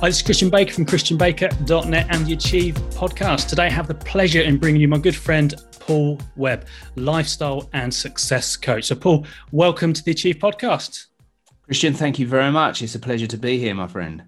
[0.00, 3.48] Hi, this is Christian Baker from christianbaker.net and the Achieve podcast.
[3.48, 7.94] Today I have the pleasure in bringing you my good friend Paul Webb, lifestyle and
[7.94, 8.84] success coach.
[8.84, 11.06] So, Paul, welcome to the Achieve podcast.
[11.62, 12.82] Christian, thank you very much.
[12.82, 14.24] It's a pleasure to be here, my friend.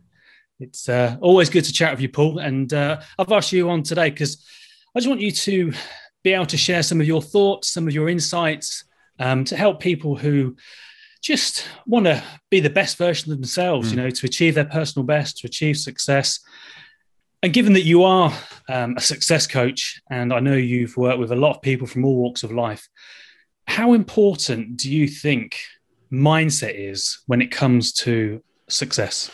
[0.60, 2.38] It's uh, always good to chat with you, Paul.
[2.38, 4.46] And uh, I've asked you on today because
[4.94, 5.72] I just want you to
[6.22, 8.84] be able to share some of your thoughts, some of your insights
[9.18, 10.56] um, to help people who
[11.22, 13.90] just want to be the best version of themselves, mm.
[13.90, 16.40] you know, to achieve their personal best, to achieve success.
[17.42, 18.32] And given that you are
[18.68, 22.04] um, a success coach, and I know you've worked with a lot of people from
[22.04, 22.88] all walks of life,
[23.66, 25.58] how important do you think
[26.12, 29.30] mindset is when it comes to success?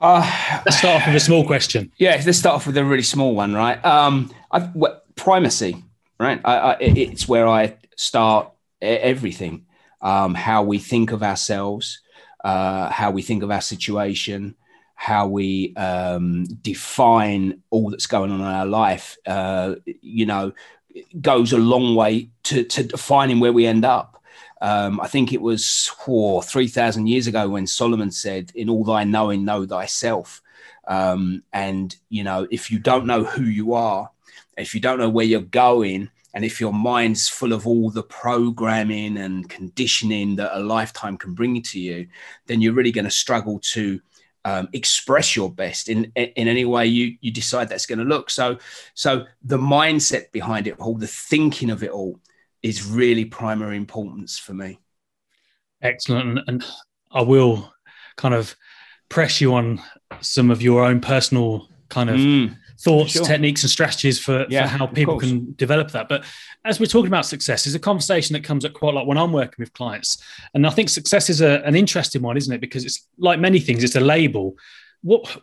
[0.00, 0.28] Uh,
[0.66, 1.92] let's start off with a small question.
[1.98, 3.82] Yeah, let's start off with a really small one, right?
[3.84, 4.70] Um, I've,
[5.14, 5.82] primacy,
[6.18, 6.40] right?
[6.44, 9.66] I, I, it's where I start everything
[10.02, 12.00] um, how we think of ourselves,
[12.44, 14.54] uh, how we think of our situation,
[14.94, 20.52] how we um, define all that's going on in our life, uh, you know,
[21.20, 24.22] goes a long way to, to defining where we end up.
[24.60, 29.02] Um, I think it was oh, 3,000 years ago when Solomon said, In all thy
[29.02, 30.40] knowing, know thyself.
[30.86, 34.08] Um, and, you know, if you don't know who you are,
[34.56, 38.02] if you don't know where you're going, and if your mind's full of all the
[38.02, 42.06] programming and conditioning that a lifetime can bring to you,
[42.46, 44.00] then you're really going to struggle to
[44.44, 48.30] um, express your best in in any way you you decide that's going to look.
[48.30, 48.58] So
[48.94, 52.18] so the mindset behind it all, the thinking of it all,
[52.62, 54.80] is really primary importance for me.
[55.80, 56.64] Excellent, and
[57.10, 57.72] I will
[58.16, 58.56] kind of
[59.08, 59.80] press you on
[60.20, 63.24] some of your own personal kind of mm thoughts, sure.
[63.24, 66.08] techniques, and strategies for, yeah, for how people can develop that.
[66.08, 66.24] But
[66.64, 69.18] as we're talking about success, is a conversation that comes up quite a lot when
[69.18, 70.22] I'm working with clients.
[70.54, 72.60] And I think success is a, an interesting one, isn't it?
[72.60, 74.56] Because it's like many things, it's a label.
[75.02, 75.42] What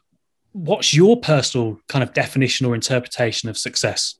[0.51, 4.15] what's your personal kind of definition or interpretation of success?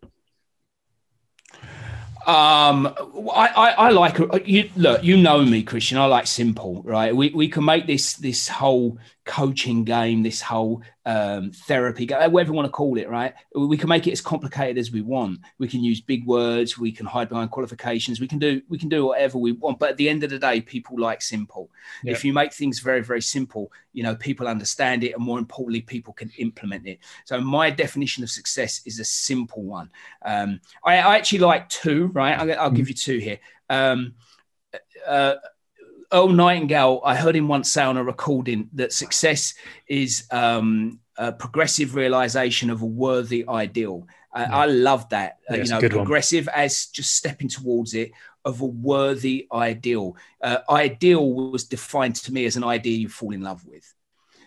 [2.28, 2.94] Um,
[3.34, 4.69] I, I, I, like you.
[4.75, 5.97] Look, you know me, Christian.
[5.97, 7.16] I like simple, right?
[7.16, 12.53] We, we can make this this whole coaching game, this whole um, therapy, whatever you
[12.53, 13.35] want to call it, right?
[13.53, 15.41] We can make it as complicated as we want.
[15.59, 16.79] We can use big words.
[16.79, 18.19] We can hide behind qualifications.
[18.19, 19.78] We can do we can do whatever we want.
[19.78, 21.69] But at the end of the day, people like simple.
[22.03, 22.16] Yep.
[22.16, 25.81] If you make things very very simple, you know people understand it, and more importantly,
[25.81, 26.97] people can implement it.
[27.25, 29.91] So my definition of success is a simple one.
[30.25, 32.38] Um, I, I, actually like two, right?
[32.38, 32.89] I'll, I'll give mm.
[32.89, 33.39] you two here.
[33.69, 34.16] Um,
[35.07, 35.35] uh,
[36.12, 39.53] Earl Nightingale, I heard him once say on a recording that success
[39.88, 44.08] is um, a progressive realization of a worthy ideal.
[44.34, 44.58] Uh, yeah.
[44.58, 45.38] I love that.
[45.50, 46.56] Uh, you know, progressive one.
[46.56, 48.12] as just stepping towards it
[48.44, 50.16] of a worthy ideal.
[50.42, 53.94] Uh, ideal was defined to me as an idea you fall in love with.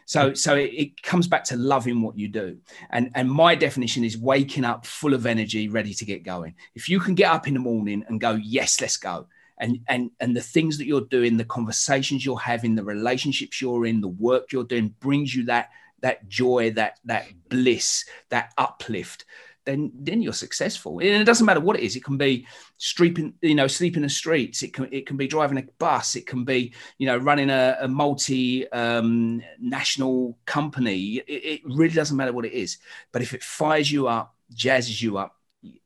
[0.04, 2.58] So, so it, it, comes back to loving what you do.
[2.90, 6.54] And, and my definition is waking up full of energy, ready to get going.
[6.74, 9.28] If you can get up in the morning and go, yes, let's go
[9.62, 13.86] and and and the things that you're doing the conversations you're having the relationships you're
[13.86, 19.24] in the work you're doing brings you that that joy that that bliss that uplift
[19.64, 20.98] then then you're successful.
[20.98, 21.94] And it doesn't matter what it is.
[21.94, 24.64] It can be sleeping you know sleeping in the streets.
[24.64, 26.16] It can it can be driving a bus.
[26.16, 31.22] It can be you know running a, a multi um, national company.
[31.28, 32.78] It, it really doesn't matter what it is.
[33.12, 35.36] But if it fires you up jazzes you up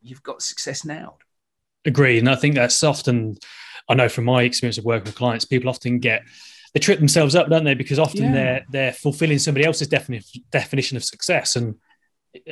[0.02, 1.18] you've got success now.
[1.84, 3.38] Agree, and I think that's often,
[3.88, 6.22] I know from my experience of working with clients, people often get
[6.74, 7.74] they trip themselves up, don't they?
[7.74, 8.32] Because often yeah.
[8.32, 11.76] they're they're fulfilling somebody else's defini- definition of success, and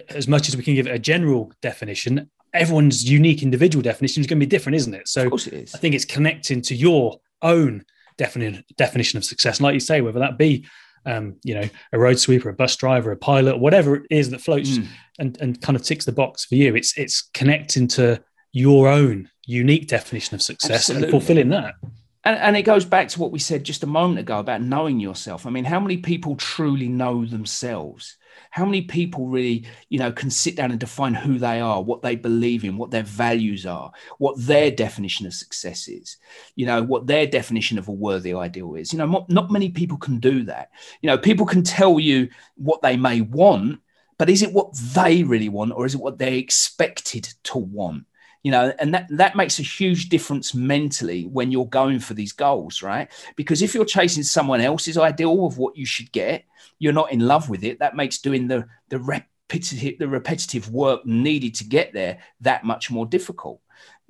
[0.09, 4.27] as much as we can give it a general definition, everyone's unique individual definition is
[4.27, 5.09] going to be different, isn't it?
[5.09, 7.85] So it I think it's connecting to your own
[8.17, 10.67] definition definition of success, and like you say, whether that be
[11.07, 14.41] um, you know, a road sweeper, a bus driver, a pilot, whatever it is that
[14.41, 14.87] floats mm.
[15.19, 16.75] and, and kind of ticks the box for you.
[16.75, 18.23] It's it's connecting to
[18.55, 21.09] your own unique definition of success Absolutely.
[21.09, 21.75] and fulfilling that.
[22.23, 25.01] And, and, it goes back to what we said just a moment ago about knowing
[25.01, 25.45] yourself.
[25.45, 28.17] I mean, how many people truly know themselves?
[28.51, 32.01] How many people really, you know, can sit down and define who they are, what
[32.01, 36.17] they believe in, what their values are, what their definition of success is,
[36.55, 38.93] you know, what their definition of a worthy ideal is?
[38.93, 40.71] You know, not, not many people can do that.
[41.03, 43.81] You know, people can tell you what they may want,
[44.17, 48.05] but is it what they really want or is it what they're expected to want?
[48.45, 52.33] You know and that that makes a huge difference mentally when you're going for these
[52.33, 56.45] goals right because if you're chasing someone else's ideal of what you should get
[56.79, 61.05] you're not in love with it that makes doing the the repetitive the repetitive work
[61.05, 63.61] needed to get there that much more difficult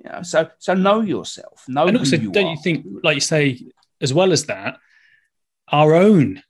[0.03, 2.51] you know so so know yourself know and also you don't are.
[2.51, 3.59] you think like you say
[4.01, 4.77] as well as that
[5.69, 6.43] our own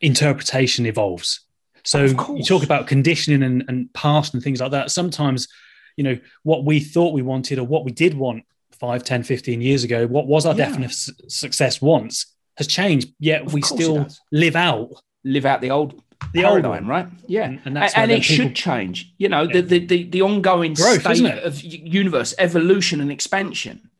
[0.00, 1.40] interpretation evolves.
[1.82, 4.90] So you talk about conditioning and, and past and things like that.
[4.90, 5.48] Sometimes,
[6.00, 9.60] you know, what we thought we wanted or what we did want 5, 10, 15
[9.60, 10.64] years ago, what was our yeah.
[10.64, 12.24] definite success once
[12.56, 14.88] has changed, yet of we still live out.
[15.24, 16.02] Live out the old
[16.32, 17.06] the paradigm, right?
[17.26, 18.46] Yeah, and, and, and it people...
[18.46, 19.12] should change.
[19.18, 19.60] You know, yeah.
[19.60, 23.90] the, the, the the ongoing Growth, state of universe, evolution, and expansion,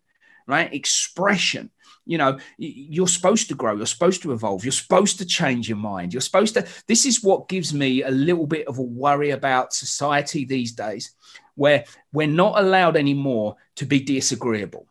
[0.47, 0.73] right?
[0.73, 1.71] Expression.
[2.07, 3.77] You know, you're supposed to grow.
[3.77, 4.65] You're supposed to evolve.
[4.65, 6.15] You're supposed to change your mind.
[6.15, 6.67] You're supposed to.
[6.89, 11.15] This is what gives me a little bit of a worry about society these days,
[11.61, 14.87] where we're not allowed anymore to be disagreeable.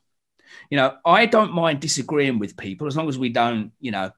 [0.69, 4.12] You know, I don't mind disagreeing with people as long as we don't, you know,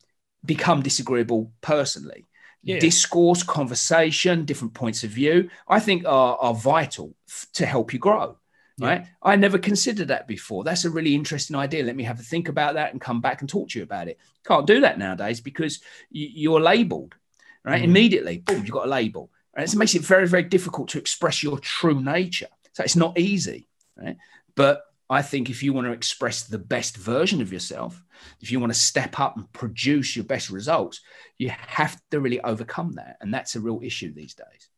[0.46, 2.28] become disagreeable personally
[2.64, 2.80] yeah.
[2.80, 8.00] discourse, conversation, different points of view, I think are, are vital f- to help you
[8.00, 8.38] grow.
[8.80, 9.02] Right.
[9.02, 9.08] Yeah.
[9.22, 10.64] I never considered that before.
[10.64, 11.84] That's a really interesting idea.
[11.84, 14.08] Let me have a think about that and come back and talk to you about
[14.08, 14.18] it.
[14.46, 15.80] Can't do that nowadays because
[16.14, 17.16] y- you're labeled,
[17.64, 17.82] right?
[17.82, 17.86] Mm.
[17.86, 19.30] Immediately, boom, you've got a label.
[19.56, 19.72] Right?
[19.72, 22.48] It makes it very, very difficult to express your true nature.
[22.74, 23.68] So it's not easy,
[23.98, 24.18] right?
[24.56, 28.02] But I think if you want to express the best version of yourself,
[28.40, 31.02] if you want to step up and produce your best results,
[31.38, 33.18] you have to really overcome that.
[33.20, 34.70] And that's a real issue these days.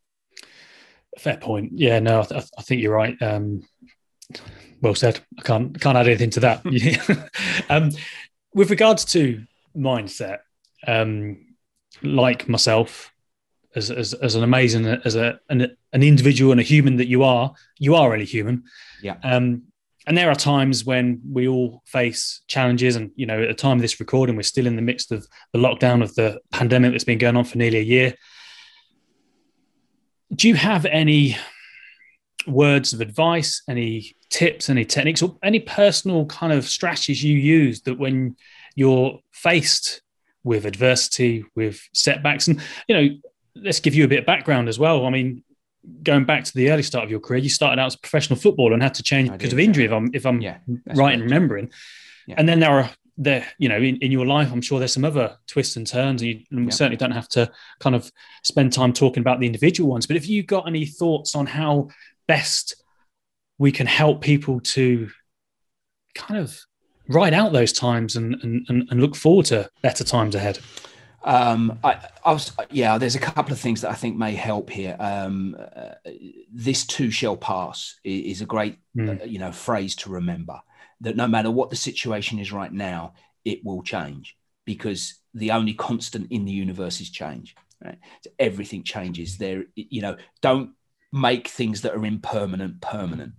[1.20, 1.74] Fair point.
[1.76, 3.16] Yeah, no, I, th- I think you're right.
[3.22, 3.62] Um,
[4.82, 5.20] well said.
[5.38, 7.30] I can't can't add anything to that.
[7.70, 7.92] um,
[8.56, 9.44] with regards to
[9.76, 10.40] mindset,
[10.88, 11.56] um,
[12.02, 13.13] like myself,
[13.76, 17.24] as, as, as an amazing as a an, an individual and a human that you
[17.24, 18.64] are, you are really human.
[19.02, 19.18] Yeah.
[19.24, 19.64] Um,
[20.06, 23.78] and there are times when we all face challenges and you know at the time
[23.78, 27.04] of this recording we're still in the midst of the lockdown of the pandemic that's
[27.04, 28.14] been going on for nearly a year
[30.36, 31.38] do you have any
[32.48, 37.82] words of advice any tips any techniques or any personal kind of strategies you use
[37.82, 38.36] that when
[38.76, 40.02] you're faced
[40.44, 43.10] with adversity with setbacks and you know
[43.56, 45.44] let's give you a bit of background as well i mean
[46.02, 48.40] going back to the early start of your career, you started out as a professional
[48.40, 49.90] footballer and had to change I because did, of injury, yeah.
[49.90, 50.58] if I'm if I'm yeah,
[50.96, 51.72] right in remembering.
[52.28, 52.36] Yeah.
[52.38, 55.06] And then there are there, you know, in, in your life, I'm sure there's some
[55.06, 58.12] other twists and turns, and, you, and we certainly don't have to kind of
[58.44, 60.08] spend time talking about the individual ones.
[60.08, 61.90] But if you got any thoughts on how
[62.28, 62.82] best
[63.58, 65.10] we can help people to
[66.16, 66.60] kind of
[67.10, 70.60] ride out those times and and, and look forward to better times ahead.
[71.24, 74.70] Um, I, I, was, yeah, there's a couple of things that I think may help
[74.70, 74.96] here.
[75.00, 76.10] Um, uh,
[76.52, 79.22] this too shall pass is a great, mm.
[79.22, 80.60] uh, you know, phrase to remember
[81.02, 83.14] that no matter what the situation is right now,
[83.46, 87.56] it will change because the only constant in the universe is change.
[87.84, 87.98] Right?
[88.22, 89.66] So everything changes there.
[89.76, 90.72] You know, don't
[91.14, 93.34] make things that are impermanent permanent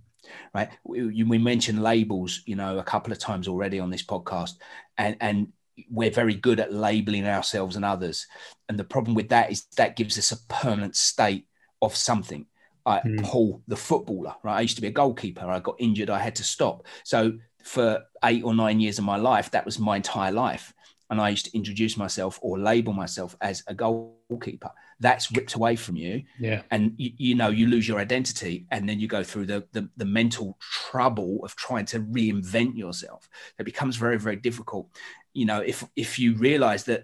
[0.53, 4.53] right we, we mentioned labels you know a couple of times already on this podcast
[4.97, 5.47] and and
[5.89, 8.27] we're very good at labeling ourselves and others.
[8.69, 11.47] And the problem with that is that gives us a permanent state
[11.81, 12.45] of something.
[12.85, 13.23] I, mm.
[13.23, 14.57] Paul, the footballer, right?
[14.57, 15.49] I used to be a goalkeeper.
[15.49, 16.09] I got injured.
[16.09, 16.85] I had to stop.
[17.03, 17.33] So
[17.63, 20.73] for eight or nine years of my life, that was my entire life.
[21.09, 24.71] And I used to introduce myself or label myself as a goalkeeper.
[24.99, 26.23] That's ripped away from you.
[26.39, 26.61] Yeah.
[26.71, 29.89] And you, you know, you lose your identity and then you go through the, the,
[29.97, 33.27] the mental trouble of trying to reinvent yourself.
[33.59, 34.89] It becomes very, very difficult
[35.35, 37.03] you know, if if you realize that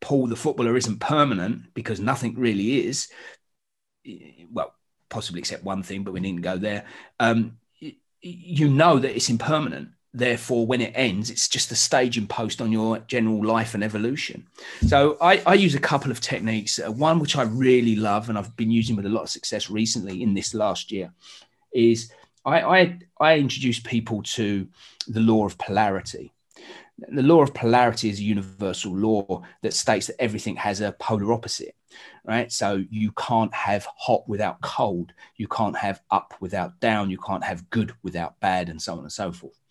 [0.00, 3.08] Paul the footballer isn't permanent because nothing really is,
[4.50, 4.72] well,
[5.10, 6.86] possibly except one thing, but we needn't go there.
[7.20, 7.58] Um,
[8.24, 9.88] you know that it's impermanent.
[10.14, 14.46] Therefore, when it ends, it's just a staging post on your general life and evolution.
[14.86, 16.78] So, I, I use a couple of techniques.
[16.78, 19.70] Uh, one which I really love and I've been using with a lot of success
[19.70, 21.12] recently in this last year
[21.72, 22.12] is
[22.44, 24.68] I, I, I introduce people to
[25.08, 26.34] the law of polarity.
[27.08, 31.32] The law of polarity is a universal law that states that everything has a polar
[31.32, 31.74] opposite
[32.24, 32.52] right?
[32.52, 35.12] So you can't have hot without cold.
[35.36, 37.10] You can't have up without down.
[37.10, 39.61] You can't have good without bad and so on and so forth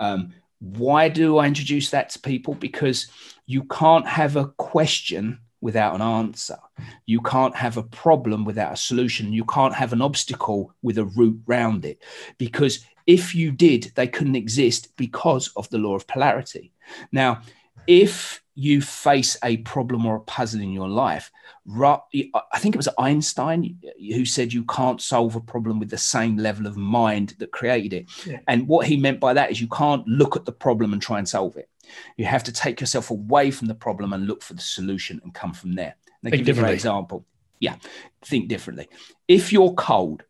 [0.00, 2.54] um, why do i introduce that to people?
[2.54, 3.08] Because
[3.46, 6.58] you can't have a question without an answer.
[7.06, 9.32] You can't have a problem without a solution.
[9.32, 12.02] You can't have an obstacle with a route round it.
[12.38, 16.72] Because if you did, they couldn't exist because of the law of polarity.
[17.12, 17.42] Now,
[17.86, 21.30] if you face a problem or a puzzle in your life,
[21.66, 26.36] I think it was Einstein who said you can't solve a problem with the same
[26.36, 28.26] level of mind that created it.
[28.26, 28.40] Yeah.
[28.48, 31.18] And what he meant by that is you can't look at the problem and try
[31.18, 31.70] and solve it.
[32.16, 35.32] You have to take yourself away from the problem and look for the solution and
[35.32, 35.96] come from there.
[36.22, 37.24] And give you an example.
[37.60, 37.76] Yeah,
[38.22, 38.88] think differently.
[39.26, 40.22] If you're cold,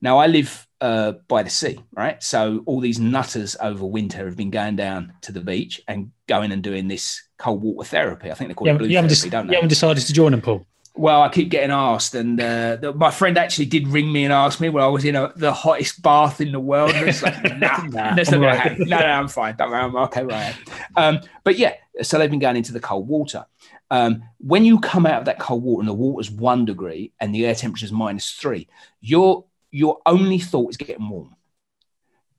[0.00, 2.22] now I live uh, by the sea, right?
[2.22, 6.52] So all these nutters over winter have been going down to the beach and going
[6.52, 8.30] and doing this cold water therapy.
[8.30, 10.04] I think they call You it blue you haven't therapy, just- don't you haven't decided
[10.04, 10.66] to join them, Paul.
[10.94, 14.32] Well, I keep getting asked, and uh, the, my friend actually did ring me and
[14.32, 16.90] ask me where I was in a, the hottest bath in the world.
[16.90, 18.76] And it's like, nah, Nah, that's not right.
[18.80, 19.54] No, no, I'm fine.
[19.56, 20.54] Don't worry, I'm okay where am.
[20.96, 23.46] Um, but yeah, so they've been going into the cold water.
[23.92, 27.32] Um, when you come out of that cold water and the water's one degree and
[27.32, 28.66] the air temperature is minus three,
[29.00, 31.34] your your only thought is getting warm.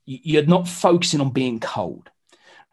[0.06, 2.10] You- You're not focusing on being cold,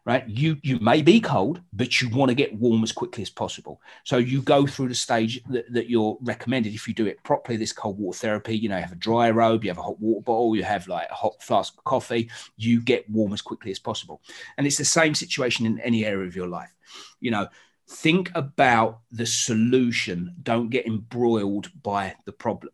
[0.04, 0.26] right?
[0.28, 3.80] You you may be cold, but you want to get warm as quickly as possible.
[4.04, 7.56] So you go through the stage that, that you're recommended if you do it properly.
[7.56, 10.00] This cold water therapy, you know, you have a dry robe, you have a hot
[10.00, 12.30] water bottle, you have like a hot flask of coffee.
[12.56, 14.20] You get warm as quickly as possible,
[14.56, 16.74] and it's the same situation in any area of your life.
[17.20, 17.48] You know,
[17.86, 20.34] think about the solution.
[20.42, 22.72] Don't get embroiled by the problem.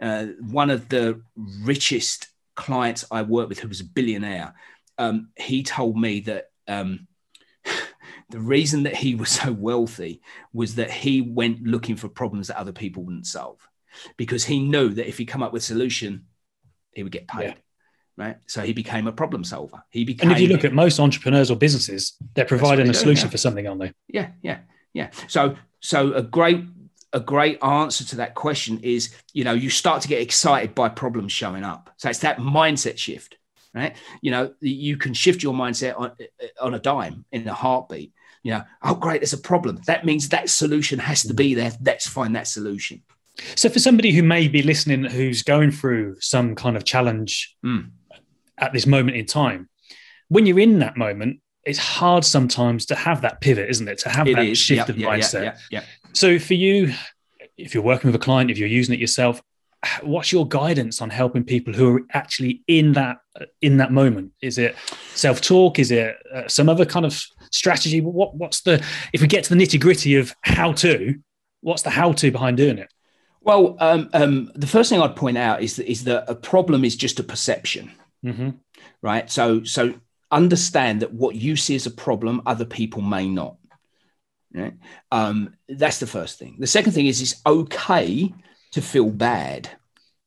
[0.00, 1.22] Uh, one of the
[1.62, 4.54] richest clients I worked with, who was a billionaire,
[4.98, 7.06] um, he told me that um,
[8.30, 10.20] the reason that he was so wealthy
[10.52, 13.58] was that he went looking for problems that other people wouldn't solve
[14.16, 16.26] because he knew that if he come up with a solution,
[16.92, 17.42] he would get paid.
[17.44, 17.54] Yeah.
[18.16, 18.36] Right.
[18.46, 19.82] So he became a problem solver.
[19.88, 23.26] He became And if you look at most entrepreneurs or businesses, they're providing a solution
[23.26, 23.30] yeah.
[23.30, 23.92] for something, aren't they?
[24.08, 24.58] yeah yeah
[24.92, 26.62] yeah so so a great
[27.12, 30.88] a great answer to that question is you know you start to get excited by
[30.88, 31.90] problems showing up.
[31.96, 33.36] So it's that mindset shift
[33.74, 33.96] right?
[34.20, 36.12] You know you can shift your mindset on,
[36.60, 38.12] on a dime in a heartbeat.
[38.42, 39.80] You know oh great there's a problem.
[39.86, 41.72] That means that solution has to be there.
[41.82, 43.02] Let's find that solution.
[43.54, 47.90] So, for somebody who may be listening who's going through some kind of challenge Mm.
[48.58, 49.68] at this moment in time,
[50.28, 53.98] when you're in that moment, it's hard sometimes to have that pivot, isn't it?
[53.98, 55.42] To have it that is shift Yep, of yeah, mindset.
[55.44, 55.82] yeah, yeah.
[56.12, 56.92] So, for you,
[57.56, 59.40] if you're working with a client, if you're using it yourself,
[60.02, 63.18] what's your guidance on helping people who are actually in that
[63.60, 64.32] in that moment?
[64.40, 64.74] Is it
[65.14, 65.78] self talk?
[65.78, 68.00] Is it uh, some other kind of strategy?
[68.00, 71.16] What what's the if we get to the nitty gritty of how to?
[71.60, 72.92] What's the how to behind doing it?
[73.44, 76.84] well um, um, the first thing i'd point out is that, is that a problem
[76.84, 77.90] is just a perception
[78.24, 78.50] Mm-hmm.
[79.02, 79.28] right?
[79.28, 79.94] So so
[80.32, 83.56] understand that what you see as a problem, other people may not.
[84.54, 84.74] Right?
[85.10, 86.56] Um, that's the first thing.
[86.58, 88.34] The second thing is it's okay
[88.72, 89.68] to feel bad.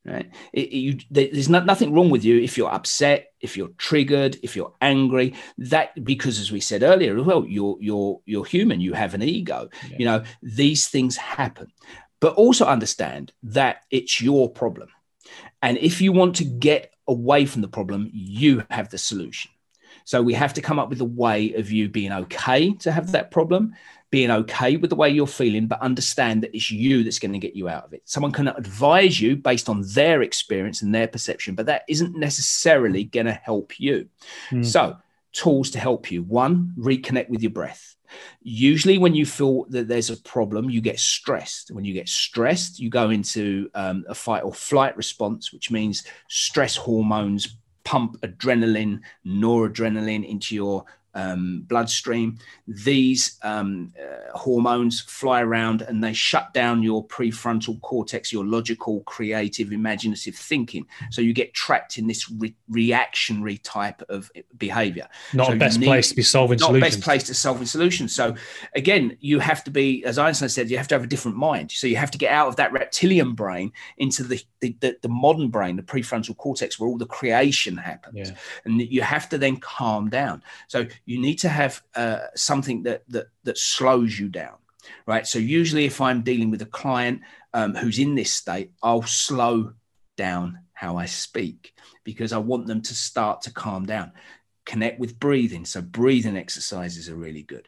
[0.06, 0.30] Right?
[0.54, 4.38] It- it- you, there's not, nothing wrong with you if you're upset, if you're triggered,
[4.44, 5.34] if you're angry.
[5.58, 8.82] That because, as we said earlier as well, you're you're you're human.
[8.82, 9.70] You have an ego.
[9.90, 9.98] Yeah.
[10.00, 11.68] You know these things happen,
[12.20, 14.90] but also understand that it's your problem.
[15.62, 19.50] And if you want to get away from the problem, you have the solution.
[20.06, 23.12] So we have to come up with a way of you being okay to have
[23.12, 23.76] that problem,
[24.12, 27.40] being okay with the way you're feeling, but understand that it's you that's going to
[27.40, 28.04] get you out of it.
[28.06, 33.04] Someone can advise you based on their experience and their perception, but that isn't necessarily
[33.04, 34.08] going to help you.
[34.52, 34.64] Mm.
[34.64, 34.96] So,
[35.34, 37.96] tools to help you one, reconnect with your breath.
[38.42, 41.72] Usually, when you feel that there's a problem, you get stressed.
[41.72, 46.06] When you get stressed, you go into um, a fight or flight response, which means
[46.30, 50.86] stress hormones pump adrenaline, noradrenaline into your
[51.16, 52.38] um, bloodstream.
[52.68, 59.02] These um, uh, hormones fly around and they shut down your prefrontal cortex, your logical,
[59.02, 60.86] creative, imaginative thinking.
[61.12, 65.80] So you get trapped in this re- reactionary type of behavior Not So a best
[65.80, 66.96] need- place to be solving not solutions.
[66.96, 68.14] best place to solving solutions.
[68.14, 68.36] So
[68.76, 71.72] again, you have to be, as Einstein said, you have to have a different mind.
[71.72, 75.10] So you have to get out of that reptilian brain into the the, the, the
[75.10, 78.36] modern brain, the prefrontal cortex, where all the creation happens, Yeah.
[78.66, 80.42] and you have to then calm down.
[80.68, 84.56] So you need to have uh, something that that that slows you down.
[85.06, 85.26] Right.
[85.26, 87.22] So usually, if I'm dealing with a client
[87.54, 89.74] um, who's in this state, I'll slow
[90.16, 94.12] down how I speak because I want them to start to calm down.
[94.66, 95.64] Connect with breathing.
[95.66, 97.68] So breathing exercises are really good.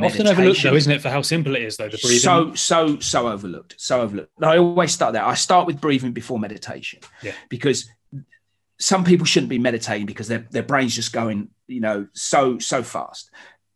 [0.00, 2.18] Often overlooked, though, isn't it, for how simple it is, though, the breathing?
[2.18, 3.74] so so so overlooked.
[3.78, 4.32] So overlooked.
[4.42, 5.24] I always start there.
[5.24, 7.00] I start with breathing before meditation.
[7.22, 7.32] Yeah.
[7.48, 7.88] Because
[8.78, 12.82] some people shouldn't be meditating because their their brain's just going, you know, so so
[12.82, 13.30] fast.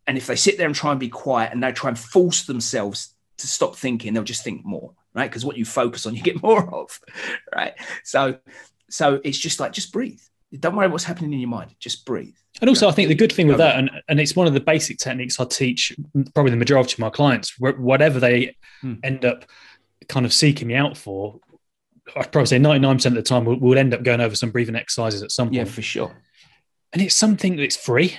[0.05, 2.43] And if they sit there and try and be quiet and they try and force
[2.45, 5.29] themselves to stop thinking, they'll just think more, right?
[5.29, 6.99] Because what you focus on, you get more of,
[7.55, 7.73] right?
[8.03, 8.37] So
[8.89, 10.19] so it's just like just breathe.
[10.59, 11.73] Don't worry what's happening in your mind.
[11.79, 12.35] Just breathe.
[12.61, 14.59] And also, I think the good thing with that, and, and it's one of the
[14.59, 15.91] basic techniques I teach
[16.35, 18.95] probably the majority of my clients, whatever they Hmm.
[19.01, 19.45] end up
[20.09, 21.39] kind of seeking me out for,
[22.15, 24.75] I'd probably say 99% of the time we'll, we'll end up going over some breathing
[24.75, 25.55] exercises at some point.
[25.55, 26.15] Yeah, for sure.
[26.93, 28.17] And it's something that's free.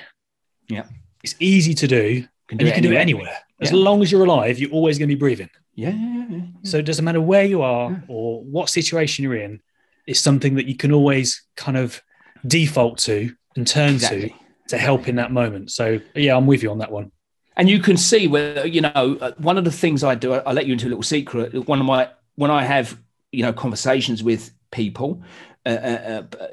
[0.69, 0.85] Yeah.
[1.23, 3.39] It's easy to do, Can and you can do it anywhere.
[3.61, 3.79] As Yeah.
[3.79, 5.49] long as you're alive, you're always going to be breathing.
[5.75, 6.41] Yeah, yeah, yeah.
[6.65, 9.61] So it doesn't matter where you are or what situation you're in,
[10.07, 12.03] it's something that you can always kind of
[12.47, 14.31] default to and turn exactly.
[14.31, 14.35] to
[14.67, 15.71] to help in that moment.
[15.71, 17.13] So yeah, I'm with you on that one.
[17.57, 20.35] And you can see where you know uh, one of the things I do.
[20.35, 21.55] I let you into a little secret.
[21.69, 22.99] One of my when I have
[23.33, 25.23] you know conversations with people,
[25.67, 26.47] uh, uh, uh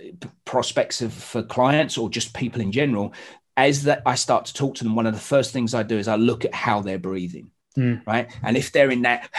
[0.45, 3.13] prospects of, for clients or just people in general,
[3.57, 5.97] as that I start to talk to them, one of the first things I do
[5.97, 7.51] is I look at how they're breathing.
[7.77, 8.05] Mm.
[8.05, 8.29] Right.
[8.43, 9.29] And if they're in that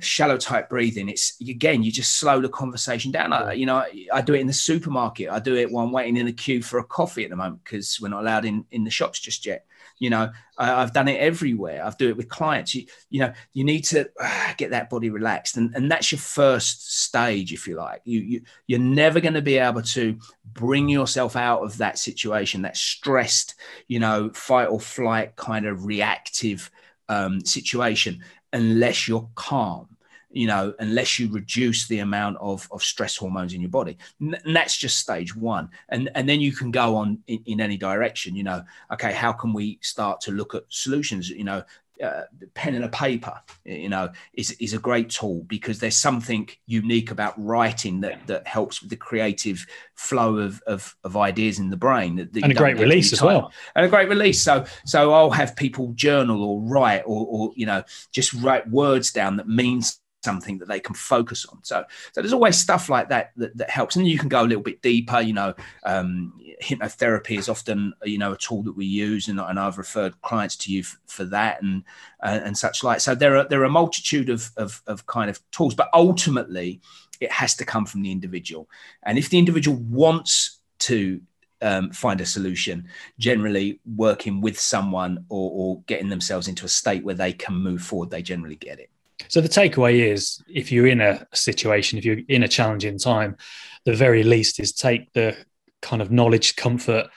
[0.00, 3.32] shallow type breathing, it's again, you just slow the conversation down.
[3.32, 5.30] I, you know, I, I, do it in the supermarket.
[5.30, 7.64] I do it while I'm waiting in the queue for a coffee at the moment
[7.64, 9.64] because we're not allowed in, in the shops just yet.
[9.98, 11.84] You know, I, have done it everywhere.
[11.84, 12.74] I've do it with clients.
[12.74, 15.56] You, you know, you need to uh, get that body relaxed.
[15.56, 18.02] And, and that's your first stage, if you like.
[18.04, 20.18] You, you, you're never going to be able to
[20.52, 23.54] bring yourself out of that situation, that stressed,
[23.88, 26.70] you know, fight or flight kind of reactive
[27.08, 29.88] um, situation unless you're calm
[30.30, 34.54] you know unless you reduce the amount of, of stress hormones in your body and
[34.54, 38.36] that's just stage one and and then you can go on in, in any direction
[38.36, 41.62] you know okay how can we start to look at solutions you know
[42.02, 42.22] uh,
[42.54, 47.10] pen and a paper, you know, is is a great tool because there's something unique
[47.10, 51.76] about writing that that helps with the creative flow of of, of ideas in the
[51.76, 52.16] brain.
[52.16, 53.52] That, that and a great release as well.
[53.74, 54.40] And a great release.
[54.40, 57.82] So so I'll have people journal or write or or you know
[58.12, 61.58] just write words down that means something that they can focus on.
[61.62, 64.50] So, so there's always stuff like that that, that helps, and you can go a
[64.50, 65.20] little bit deeper.
[65.20, 65.54] You know,
[65.84, 66.32] um,
[66.62, 70.56] hypnotherapy is often you know a tool that we use, and, and I've referred clients
[70.62, 71.84] to you f- for that and
[72.22, 73.00] uh, and such like.
[73.00, 76.80] So there are there are a multitude of, of of kind of tools, but ultimately
[77.20, 78.68] it has to come from the individual,
[79.04, 81.20] and if the individual wants to
[81.60, 87.04] um, find a solution, generally working with someone or, or getting themselves into a state
[87.04, 88.90] where they can move forward, they generally get it.
[89.28, 93.36] So the takeaway is if you're in a situation, if you're in a challenging time,
[93.84, 95.36] the very least is take the
[95.82, 97.08] kind of knowledge, comfort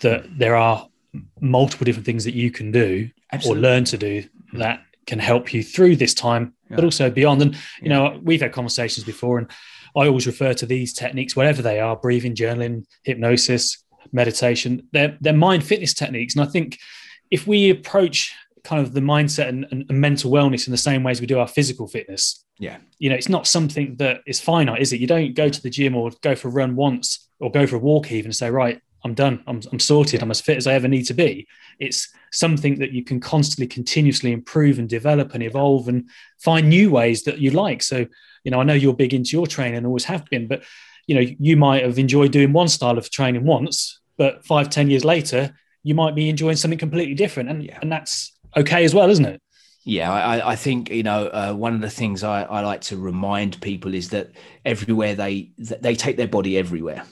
[0.00, 0.38] that hmm.
[0.38, 0.86] there are
[1.40, 3.60] multiple different things that you can do Absolutely.
[3.60, 4.58] or learn to do hmm.
[4.58, 6.76] that can help you through this time, yeah.
[6.76, 7.42] but also beyond.
[7.42, 9.50] And, you know, we've had conversations before, and
[9.96, 15.32] I always refer to these techniques, whatever they are breathing, journaling, hypnosis, meditation, they're, they're
[15.32, 16.36] mind fitness techniques.
[16.36, 16.78] And I think
[17.30, 21.02] if we approach kind of the mindset and, and, and, mental wellness in the same
[21.02, 22.44] way as we do our physical fitness.
[22.58, 22.78] Yeah.
[22.98, 25.00] You know, it's not something that is finite, is it?
[25.00, 27.76] You don't go to the gym or go for a run once or go for
[27.76, 29.42] a walk even and say, right, I'm done.
[29.46, 30.22] I'm, I'm sorted.
[30.22, 31.46] I'm as fit as I ever need to be.
[31.78, 36.90] It's something that you can constantly, continuously improve and develop and evolve and find new
[36.90, 37.82] ways that you like.
[37.82, 38.06] So,
[38.44, 40.62] you know, I know you're big into your training and always have been, but,
[41.06, 44.90] you know, you might have enjoyed doing one style of training once, but five, ten
[44.90, 47.48] years later, you might be enjoying something completely different.
[47.48, 47.78] And, yeah.
[47.80, 49.42] and that's okay as well, isn't it?
[49.84, 52.98] Yeah, I, I think you know uh, one of the things I, I like to
[52.98, 54.30] remind people is that
[54.64, 57.04] everywhere they they take their body everywhere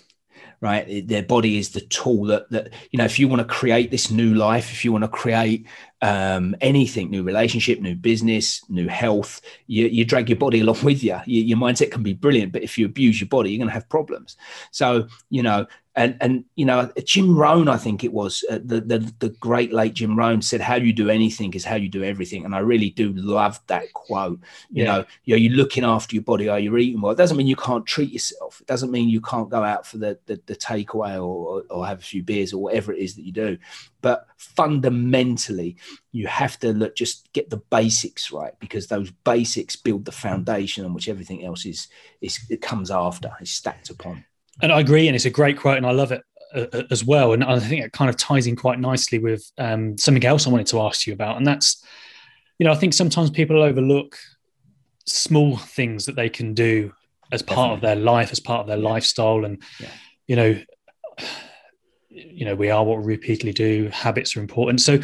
[0.60, 3.90] right their body is the tool that that you know if you want to create
[3.90, 5.66] this new life if you want to create
[6.02, 11.02] um, anything new relationship new business new health you, you drag your body along with
[11.02, 11.18] you.
[11.26, 13.74] you your mindset can be brilliant but if you abuse your body you're going to
[13.74, 14.36] have problems
[14.70, 15.66] so you know
[15.98, 19.72] and and you know Jim Rohn, I think it was uh, the, the the great
[19.72, 22.60] late Jim Rohn said, "How you do anything is how you do everything," and I
[22.60, 24.38] really do love that quote.
[24.70, 24.92] You yeah.
[24.92, 27.10] know, you know, you're looking after your body, are you eating well?
[27.10, 28.60] It doesn't mean you can't treat yourself.
[28.60, 31.98] It doesn't mean you can't go out for the the, the takeaway or, or have
[31.98, 33.58] a few beers or whatever it is that you do.
[34.00, 35.76] But fundamentally,
[36.12, 40.84] you have to look just get the basics right because those basics build the foundation
[40.84, 41.88] on which everything else is
[42.20, 44.24] is it comes after, is stacked upon.
[44.60, 46.22] And I agree, and it's a great quote, and I love it
[46.54, 47.32] uh, uh, as well.
[47.32, 50.50] And I think it kind of ties in quite nicely with um, something else I
[50.50, 51.84] wanted to ask you about, and that's,
[52.58, 54.16] you know, I think sometimes people overlook
[55.06, 56.92] small things that they can do
[57.30, 57.74] as part Definitely.
[57.74, 58.88] of their life, as part of their yeah.
[58.88, 59.90] lifestyle, and yeah.
[60.26, 60.60] you know,
[62.08, 63.88] you know, we are what we repeatedly do.
[63.92, 64.80] Habits are important.
[64.80, 64.98] So,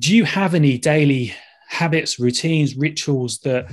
[0.00, 1.34] do you have any daily
[1.68, 3.70] habits, routines, rituals that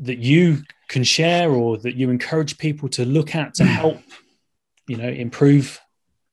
[0.00, 4.00] that you can share, or that you encourage people to look at to help
[4.92, 5.80] you know improve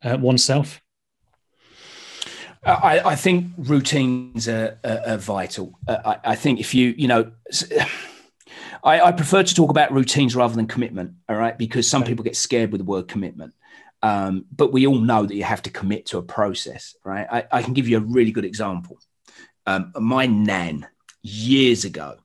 [0.04, 0.82] uh, oneself?
[2.66, 5.80] I, I, think routines are, are, are vital.
[5.88, 7.32] Uh, I, I, think if you, you know,
[8.84, 11.14] I, I, prefer to talk about routines rather than commitment.
[11.30, 13.54] All right, because some people get scared with the word commitment.
[14.04, 17.48] Um, but we all know that you have to commit to a process, right?
[17.50, 19.00] I, can give you a really good example.
[19.66, 20.86] Um, my nan
[21.22, 22.18] years ago,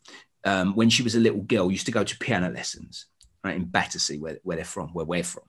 [0.44, 3.06] um, when she was a little girl, used to go to piano lessons,
[3.44, 5.44] right in Battersea, where, where they're from, where we're from.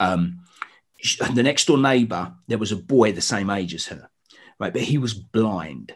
[0.00, 0.40] Um,
[1.32, 4.08] the next door neighbor, there was a boy the same age as her,
[4.58, 4.72] right?
[4.72, 5.94] But he was blind.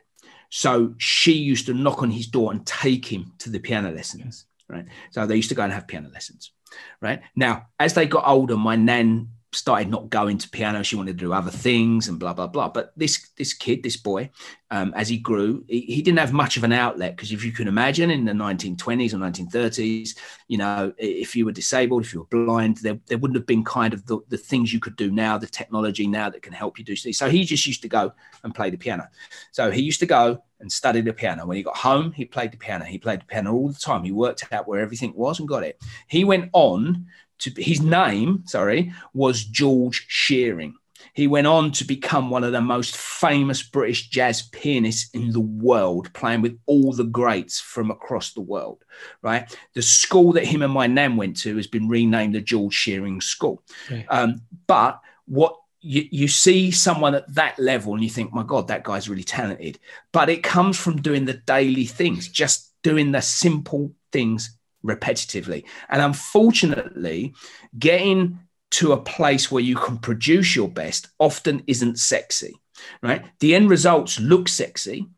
[0.50, 4.46] So she used to knock on his door and take him to the piano lessons,
[4.68, 4.86] right?
[5.10, 6.52] So they used to go and have piano lessons.
[7.00, 7.20] right?
[7.36, 10.82] Now, as they got older, my nan started not going to piano.
[10.82, 12.68] She wanted to do other things and blah blah blah.
[12.68, 14.30] But this this kid, this boy,
[14.70, 17.50] um, as he grew, he, he, didn't have much of an outlet because if you
[17.50, 22.20] can imagine, in the 1920s or 1930s, you know, if you were disabled, if you
[22.20, 25.10] were blind, there, there wouldn't have been kind of the, the things you could do
[25.10, 27.18] now, the technology now that can help you do things.
[27.18, 28.12] So he just used to go
[28.44, 29.08] and play the piano.
[29.50, 31.46] So he used to go and study the piano.
[31.46, 32.84] When he got home, he played the piano.
[32.84, 34.04] He played the piano all the time.
[34.04, 35.80] He worked out where everything was and got it.
[36.06, 37.06] He went on
[37.40, 40.74] to his name, sorry, was George Shearing.
[41.14, 45.40] He went on to become one of the most famous British jazz pianists in the
[45.40, 48.84] world, playing with all the greats from across the world.
[49.22, 52.74] Right, the school that him and my nan went to has been renamed the George
[52.74, 53.62] Shearing School.
[54.08, 58.68] Um, but what you, you see someone at that level and you think, my God,
[58.68, 59.78] that guy's really talented.
[60.12, 65.64] But it comes from doing the daily things, just doing the simple things repetitively.
[65.88, 67.34] And unfortunately,
[67.78, 68.38] getting
[68.72, 72.54] to a place where you can produce your best often isn't sexy,
[73.02, 73.24] right?
[73.40, 75.08] The end results look sexy,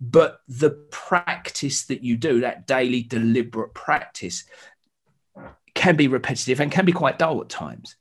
[0.00, 4.44] but the practice that you do, that daily deliberate practice,
[5.74, 7.96] can be repetitive and can be quite dull at times.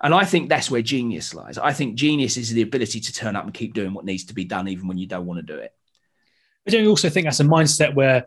[0.00, 1.58] And I think that's where genius lies.
[1.58, 4.34] I think genius is the ability to turn up and keep doing what needs to
[4.34, 5.72] be done, even when you don't want to do it.
[6.64, 8.26] But don't you also think that's a mindset where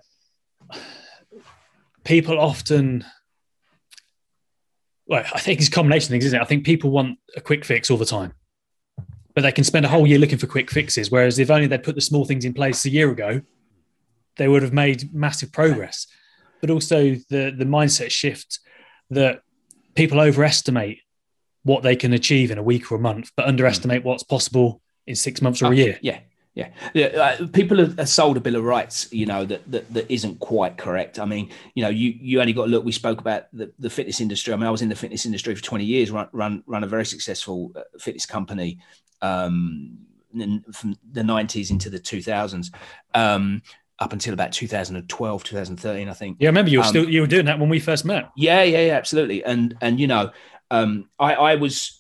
[2.10, 3.06] people often
[5.06, 6.41] well, I think it's a combination of things, isn't it?
[6.41, 8.34] I think people want a quick fix all the time,
[9.34, 11.10] but they can spend a whole year looking for quick fixes.
[11.10, 13.41] Whereas if only they'd put the small things in place a year ago,
[14.38, 16.06] they would have made massive progress.
[16.62, 18.60] But also the the mindset shift
[19.12, 19.41] that
[19.95, 21.00] people overestimate
[21.63, 24.06] what they can achieve in a week or a month, but underestimate mm.
[24.06, 26.00] what's possible in six months or a oh, year.
[26.02, 26.19] Yeah,
[26.55, 27.05] yeah, yeah.
[27.05, 30.77] Uh, people are, sold a bill of rights, you know, that, that that isn't quite
[30.77, 31.19] correct.
[31.19, 32.83] I mean, you know, you you only got to look.
[32.83, 34.53] We spoke about the, the fitness industry.
[34.53, 36.12] I mean, I was in the fitness industry for twenty years.
[36.12, 38.79] Run run run a very successful uh, fitness company
[39.21, 39.99] um,
[40.73, 42.71] from the nineties into the two thousands.
[43.13, 43.62] Um,
[43.99, 47.19] up until about 2012 2013 i think yeah i remember you were um, still you
[47.19, 50.31] were doing that when we first met yeah yeah yeah absolutely and and you know
[50.71, 51.99] um i i was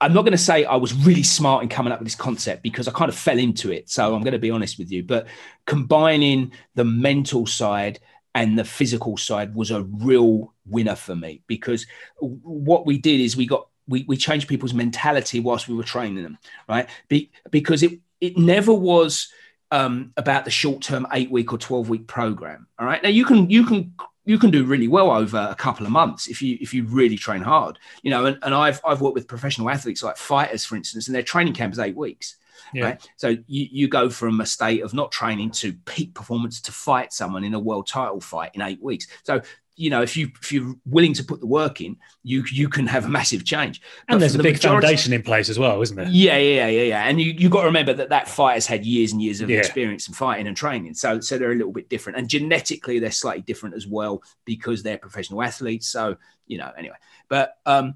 [0.00, 2.62] I'm not going to say I was really smart in coming up with this concept
[2.62, 3.88] because I kind of fell into it.
[3.88, 5.02] So I'm going to be honest with you.
[5.02, 5.26] But
[5.66, 8.00] combining the mental side
[8.34, 11.86] and the physical side was a real winner for me because
[12.20, 16.22] what we did is we got we, we changed people's mentality whilst we were training
[16.22, 16.38] them,
[16.68, 16.88] right?
[17.08, 19.32] Be, because it it never was
[19.72, 22.66] um, about the short term eight week or twelve week program.
[22.78, 25.86] All right, now you can you can you can do really well over a couple
[25.86, 29.00] of months if you if you really train hard you know and, and i've i've
[29.00, 32.36] worked with professional athletes like fighters for instance and their training camp is eight weeks
[32.74, 32.84] yeah.
[32.84, 36.72] right so you, you go from a state of not training to peak performance to
[36.72, 39.40] fight someone in a world title fight in eight weeks so
[39.80, 42.86] you know, if you if you're willing to put the work in, you you can
[42.86, 43.80] have a massive change.
[44.06, 46.06] But and there's a the big majority, foundation in place as well, isn't there?
[46.06, 47.04] Yeah, yeah, yeah, yeah.
[47.04, 49.58] And you you got to remember that that fighter's had years and years of yeah.
[49.58, 52.18] experience in fighting and training, so so they're a little bit different.
[52.18, 55.88] And genetically, they're slightly different as well because they're professional athletes.
[55.88, 56.96] So you know, anyway.
[57.30, 57.94] But um,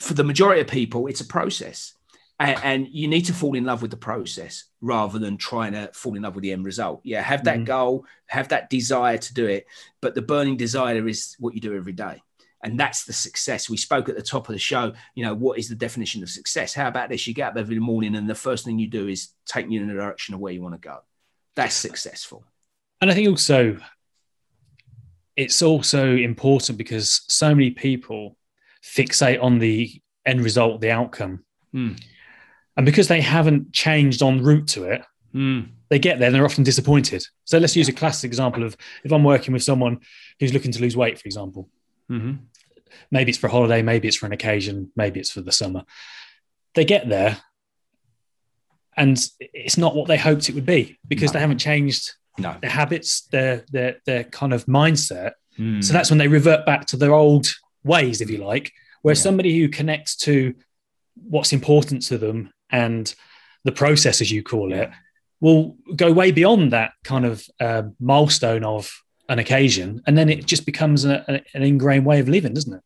[0.00, 1.94] for the majority of people, it's a process
[2.42, 5.90] and, and, you need to fall in love with the process rather than trying to
[5.92, 7.00] fall in love with the end result.
[7.04, 7.64] Yeah, have that mm-hmm.
[7.64, 9.66] goal, have that desire to do it,
[10.00, 12.22] but the burning desire is what you do every day.
[12.64, 13.68] And that's the success.
[13.68, 16.30] We spoke at the top of the show, you know, what is the definition of
[16.30, 16.72] success?
[16.72, 17.26] How about this?
[17.26, 19.88] You get up every morning and the first thing you do is take you in
[19.88, 20.98] the direction of where you want to go.
[21.56, 22.44] That's successful.
[23.00, 23.78] And I think also
[25.36, 28.36] it's also important because so many people
[28.84, 31.44] fixate on the end result, the outcome.
[31.74, 32.00] Mm.
[32.76, 35.02] And because they haven't changed en route to it,
[35.34, 35.68] mm.
[35.90, 37.26] they get there and they're often disappointed.
[37.44, 40.00] So let's use a classic example of if I'm working with someone
[40.40, 41.68] who's looking to lose weight, for example.
[42.10, 42.44] Mm-hmm.
[43.10, 45.84] Maybe it's for a holiday, maybe it's for an occasion, maybe it's for the summer.
[46.74, 47.38] They get there
[48.96, 51.34] and it's not what they hoped it would be because no.
[51.34, 52.56] they haven't changed no.
[52.60, 55.32] their habits, their their their kind of mindset.
[55.58, 55.82] Mm.
[55.84, 57.48] So that's when they revert back to their old
[57.84, 58.72] ways, if you like.
[59.02, 59.20] Where yeah.
[59.20, 60.54] somebody who connects to
[61.14, 63.14] what's important to them and
[63.64, 64.90] the process, as you call it,
[65.40, 68.92] will go way beyond that kind of uh, milestone of
[69.28, 72.74] an occasion, and then it just becomes a, a, an ingrained way of living, doesn't
[72.74, 72.82] it?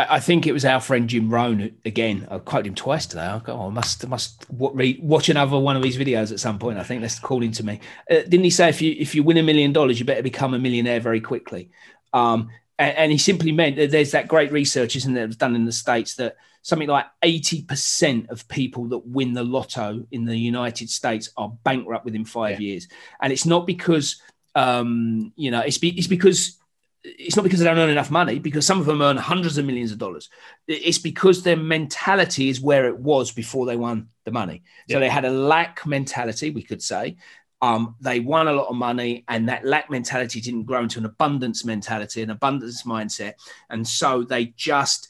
[0.00, 2.28] I think it was our friend Jim Rohn again.
[2.30, 3.22] I quoted him twice today.
[3.22, 6.78] I go, oh, I must must watch another one of these videos at some point.
[6.78, 7.80] I think that's calling to me.
[8.08, 10.54] Uh, didn't he say if you if you win a million dollars, you better become
[10.54, 11.70] a millionaire very quickly?
[12.12, 15.64] Um, and, and, he simply meant that there's that great research, isn't there, done in
[15.64, 16.36] the states that
[16.68, 22.04] something like 80% of people that win the lotto in the United States are bankrupt
[22.04, 22.68] within five yeah.
[22.68, 22.88] years.
[23.22, 24.20] And it's not because,
[24.54, 26.58] um, you know, it's, be, it's because
[27.02, 29.64] it's not because they don't earn enough money, because some of them earn hundreds of
[29.64, 30.28] millions of dollars.
[30.66, 34.62] It's because their mentality is where it was before they won the money.
[34.90, 35.00] So yeah.
[35.00, 37.16] they had a lack mentality, we could say.
[37.62, 41.06] Um, they won a lot of money, and that lack mentality didn't grow into an
[41.06, 43.36] abundance mentality, an abundance mindset.
[43.70, 45.08] And so they just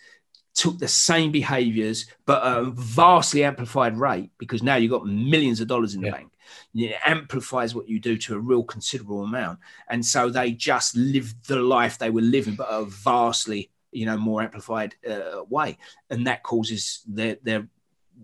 [0.59, 5.69] took the same behaviors, but a vastly amplified rate because now you've got millions of
[5.69, 6.13] dollars in the yeah.
[6.15, 6.33] bank
[6.75, 9.59] it amplifies what you do to a real considerable amount.
[9.89, 14.17] And so they just lived the life they were living, but a vastly, you know,
[14.17, 15.79] more amplified uh, way.
[16.11, 17.69] And that causes their, their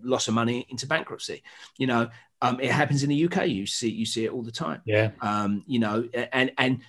[0.02, 1.42] loss of money into bankruptcy.
[1.78, 2.10] You know,
[2.42, 3.48] um, it happens in the UK.
[3.48, 4.82] You see, you see it all the time.
[4.84, 5.10] Yeah.
[5.20, 6.80] Um, you know, and, and,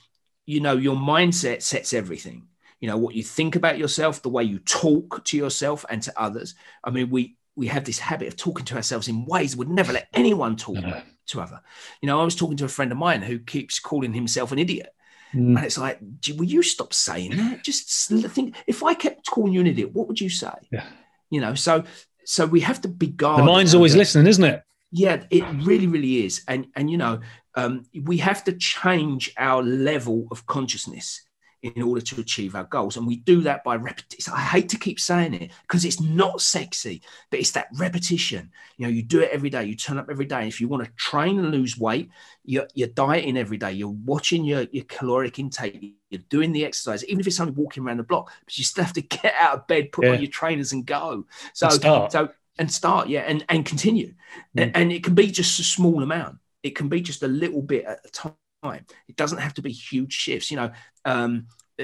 [0.46, 2.48] you know, your mindset sets everything
[2.80, 6.14] you know what you think about yourself the way you talk to yourself and to
[6.22, 9.60] others i mean we we have this habit of talking to ourselves in ways we
[9.60, 11.62] would never let anyone talk no to other.
[12.02, 14.60] You know, I was talking to a friend of mine who keeps calling himself an
[14.60, 14.90] idiot.
[15.34, 15.58] Mm.
[15.58, 16.00] And it's like,
[16.36, 17.64] will you stop saying that?
[17.64, 20.54] Just think, if I kept calling you an idiot, what would you say?
[20.72, 20.86] Yeah.
[21.30, 21.84] You know, so
[22.24, 23.46] so we have to be guarded.
[23.46, 24.64] The mind's always listening, isn't it?
[24.92, 26.44] Yeah, it really, really is.
[26.48, 27.20] And and you know,
[27.56, 31.22] um, we have to change our level of consciousness
[31.62, 32.98] in order to achieve our goals.
[32.98, 34.34] And we do that by repetition.
[34.34, 38.52] I hate to keep saying it because it's not sexy, but it's that repetition.
[38.78, 40.48] You know, you do it every day, you turn up every day.
[40.48, 42.10] If you want to train and lose weight,
[42.44, 47.04] you're, you're dieting every day, you're watching your, your caloric intake, you're doing the exercise,
[47.06, 49.58] even if it's only walking around the block, but you still have to get out
[49.58, 50.12] of bed, put yeah.
[50.12, 51.26] on your trainers and go.
[51.54, 54.14] So, and so, and start, yeah, and, and continue.
[54.56, 54.64] Mm.
[54.64, 56.38] And, and it can be just a small amount.
[56.64, 58.34] It can be just a little bit at a time
[58.66, 58.86] time.
[59.08, 60.52] It doesn't have to be huge shifts.
[60.52, 60.72] You know,
[61.06, 61.48] um,
[61.80, 61.84] uh,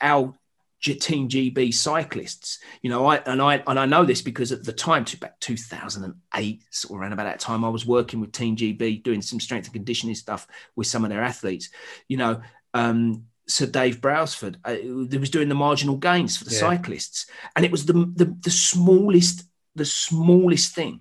[0.00, 0.34] our
[0.82, 4.72] Team GB cyclists, you know, I and I and I know this because at the
[4.72, 8.54] time, to back 2008, sort of around about that time, I was working with Team
[8.54, 11.70] GB doing some strength and conditioning stuff with some of their athletes.
[12.06, 12.40] You know,
[12.72, 14.76] um, Sir Dave Brailsford, uh,
[15.18, 16.60] was doing the marginal gains for the yeah.
[16.60, 19.42] cyclists, and it was the, the the smallest
[19.74, 21.00] the smallest thing.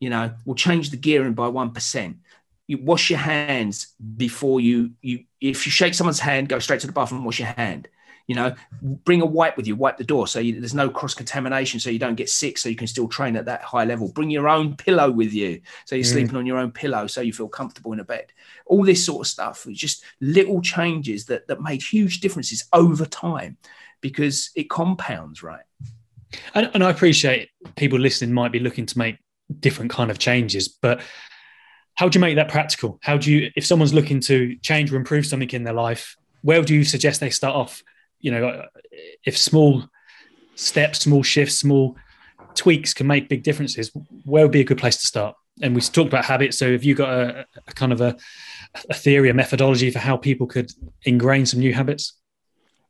[0.00, 2.18] You know, will change the gearing by one percent
[2.68, 6.86] you wash your hands before you you if you shake someone's hand go straight to
[6.86, 7.88] the bathroom and wash your hand
[8.28, 11.14] you know bring a wipe with you wipe the door so you, there's no cross
[11.14, 14.12] contamination so you don't get sick so you can still train at that high level.
[14.12, 16.12] Bring your own pillow with you so you're mm.
[16.12, 18.32] sleeping on your own pillow so you feel comfortable in a bed.
[18.66, 23.56] All this sort of stuff just little changes that that made huge differences over time
[24.00, 25.64] because it compounds right?
[26.54, 29.16] And, and i appreciate people listening might be looking to make
[29.60, 31.00] different kind of changes but
[31.98, 33.00] how do you make that practical?
[33.02, 36.62] How do you, if someone's looking to change or improve something in their life, where
[36.62, 37.82] do you suggest they start off?
[38.20, 38.66] You know,
[39.24, 39.82] if small
[40.54, 41.96] steps, small shifts, small
[42.54, 43.90] tweaks can make big differences,
[44.24, 45.34] where would be a good place to start?
[45.60, 46.56] And we talked about habits.
[46.56, 48.16] So, have you got a, a kind of a,
[48.88, 50.70] a theory, a methodology for how people could
[51.02, 52.12] ingrain some new habits?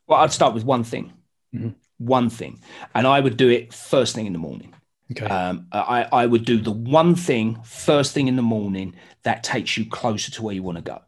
[0.07, 1.14] Well, I'd start with one thing,
[1.55, 1.71] mm-hmm.
[1.97, 2.61] one thing,
[2.94, 4.75] and I would do it first thing in the morning.
[5.12, 5.27] Okay.
[5.27, 9.77] Um, I, I would do the one thing first thing in the morning that takes
[9.77, 11.01] you closer to where you want to go.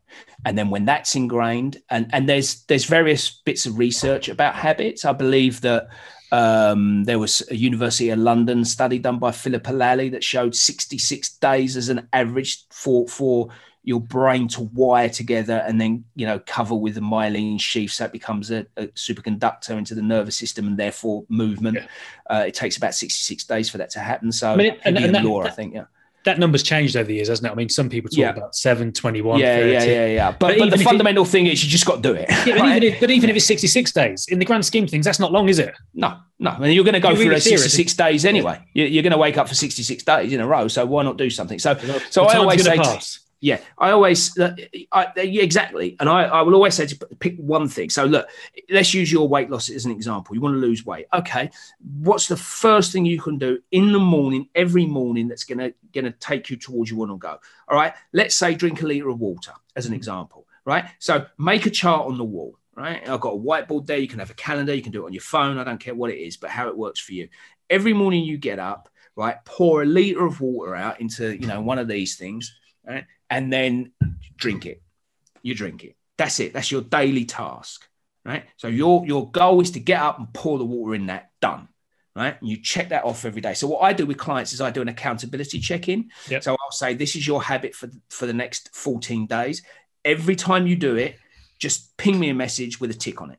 [0.44, 5.04] And then when that's ingrained, and, and there's there's various bits of research about habits.
[5.04, 5.88] I believe that
[6.32, 11.36] um, there was a University of London study done by Philip Lally that showed 66
[11.36, 13.50] days as an average for for
[13.82, 18.04] your brain to wire together and then you know cover with the myelin sheath so
[18.04, 21.86] it becomes a, a superconductor into the nervous system and therefore movement yeah.
[22.28, 25.14] uh, it takes about 66 days for that to happen so I mean, and, and
[25.14, 25.84] that, law, that, i think yeah
[26.24, 27.50] that number's changed over the years, hasn't it?
[27.50, 28.30] I mean, some people talk yeah.
[28.30, 29.72] about 7, 21, yeah, 30.
[29.72, 30.30] Yeah, yeah, yeah.
[30.32, 32.28] But, but, but the fundamental it, thing is you just got to do it.
[32.46, 34.90] Yeah, but, even if, but even if it's 66 days, in the grand scheme of
[34.90, 35.74] things, that's not long, is it?
[35.94, 36.50] No, no.
[36.50, 38.60] I mean, you're going to go through really 66 days anyway.
[38.74, 38.84] Yeah.
[38.84, 40.68] You're going to wake up for 66 days in a row.
[40.68, 41.58] So why not do something?
[41.58, 41.74] So,
[42.10, 43.20] so I always say, pass.
[43.42, 44.54] Yeah, I always, uh,
[44.92, 45.96] I, yeah, exactly.
[45.98, 47.88] And I, I will always say to pick one thing.
[47.88, 48.28] So, look,
[48.68, 50.34] let's use your weight loss as an example.
[50.34, 51.06] You want to lose weight.
[51.14, 51.50] Okay.
[52.00, 55.74] What's the first thing you can do in the morning, every morning, that's going to
[55.94, 57.38] going to take you towards you want to go?
[57.68, 57.94] All right.
[58.12, 60.46] Let's say drink a liter of water as an example.
[60.66, 60.84] Right.
[60.98, 62.58] So, make a chart on the wall.
[62.74, 63.08] Right.
[63.08, 63.96] I've got a whiteboard there.
[63.96, 64.74] You can have a calendar.
[64.74, 65.56] You can do it on your phone.
[65.56, 67.28] I don't care what it is, but how it works for you.
[67.70, 71.62] Every morning you get up, right, pour a liter of water out into, you know,
[71.62, 72.54] one of these things.
[72.90, 73.92] Right and then
[74.36, 74.82] drink it.
[75.42, 75.96] You drink it.
[76.18, 76.52] That's it.
[76.52, 77.88] That's your daily task,
[78.24, 78.44] right?
[78.58, 81.30] So your your goal is to get up and pour the water in that.
[81.40, 81.68] Done,
[82.14, 82.36] right?
[82.38, 83.54] And you check that off every day.
[83.54, 86.10] So what I do with clients is I do an accountability check in.
[86.28, 86.42] Yep.
[86.42, 89.62] So I'll say this is your habit for for the next 14 days.
[90.04, 91.16] Every time you do it,
[91.58, 93.38] just ping me a message with a tick on it.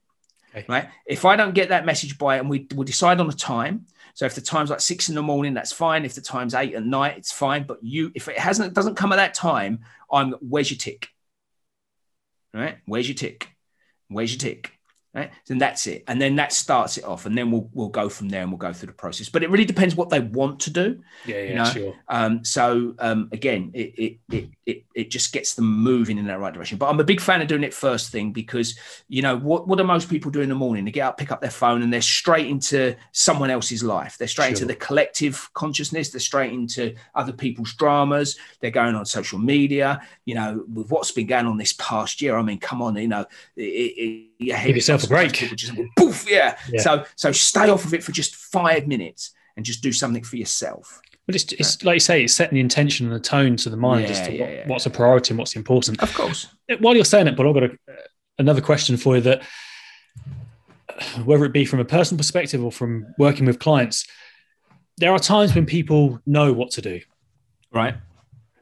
[0.56, 0.66] Okay.
[0.68, 0.90] Right.
[1.06, 3.86] If I don't get that message by and we will decide on a time.
[4.14, 6.06] So if the time's like six in the morning, that's fine.
[6.06, 7.64] If the time's eight at night, it's fine.
[7.64, 9.80] But you, if it hasn't, it doesn't come at that time,
[10.12, 11.10] I'm where's your tick?
[12.54, 12.78] Right?
[12.86, 13.50] Where's your tick?
[14.10, 14.78] Where's your tick?
[15.14, 15.32] Right?
[15.46, 18.30] Then that's it, and then that starts it off, and then we'll we'll go from
[18.30, 19.30] there and we'll go through the process.
[19.30, 21.02] But it really depends what they want to do.
[21.26, 21.66] Yeah, yeah, you know?
[21.66, 21.96] sure.
[22.08, 26.40] Um, so um, again, it, it it it it just gets them moving in that
[26.40, 26.78] right direction.
[26.78, 28.78] But I'm a big fan of doing it first thing because
[29.10, 30.86] you know what what do most people do in the morning?
[30.86, 34.18] They get up, pick up their phone, and they're straight into someone else's life.
[34.18, 34.64] They're straight Sure.
[34.64, 36.10] into the collective consciousness.
[36.10, 38.38] They're straight into other people's dramas.
[38.60, 40.02] They're going on social media.
[40.26, 42.38] You know, with what's been going on this past year.
[42.38, 45.34] I mean, come on, you know, it, it, head Give yourself a break.
[45.34, 46.58] Just poof, yeah.
[46.70, 46.82] Yeah.
[46.82, 50.38] So so stay off of it for just five minutes and just do something for
[50.38, 51.02] yourself.
[51.28, 53.78] But it's, it's like you say, it's setting the intention and the tone to the
[53.78, 56.02] mind as to yeah, what, yeah, what's a priority and what's important.
[56.02, 56.48] Of course.
[56.80, 57.78] While you're saying it, but I've got a,
[58.40, 59.44] another question for you that
[61.24, 64.08] whether it be from a personal perspective or from working with clients,
[64.98, 67.02] there are times when people know what to do.
[67.72, 67.96] Right.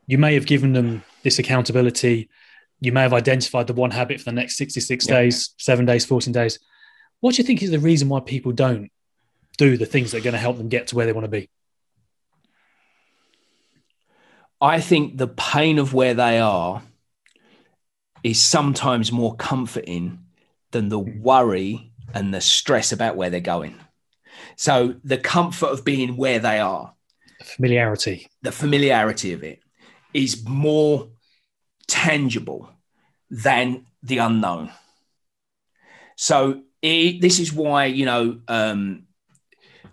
[0.05, 2.29] You may have given them this accountability.
[2.81, 5.13] You may have identified the one habit for the next 66 Yeah.
[5.13, 6.59] days, seven days, 14 days.
[7.19, 8.89] What do you think is the reason why people don't
[9.57, 11.29] do the things that are going to help them get to where they want to
[11.29, 11.49] be?
[14.61, 16.81] I think the pain of where they are
[18.23, 20.19] is sometimes more comforting
[20.71, 21.21] than the hmm.
[21.21, 23.75] worry and the stress about where they're going.
[24.55, 26.93] So the comfort of being where they are,
[27.39, 28.27] the Familiarity.
[28.41, 29.59] the familiarity of it
[30.13, 31.09] is more
[31.89, 32.69] tangible
[33.29, 34.71] than the unknown.
[36.15, 39.07] So it, this is why, you know, um,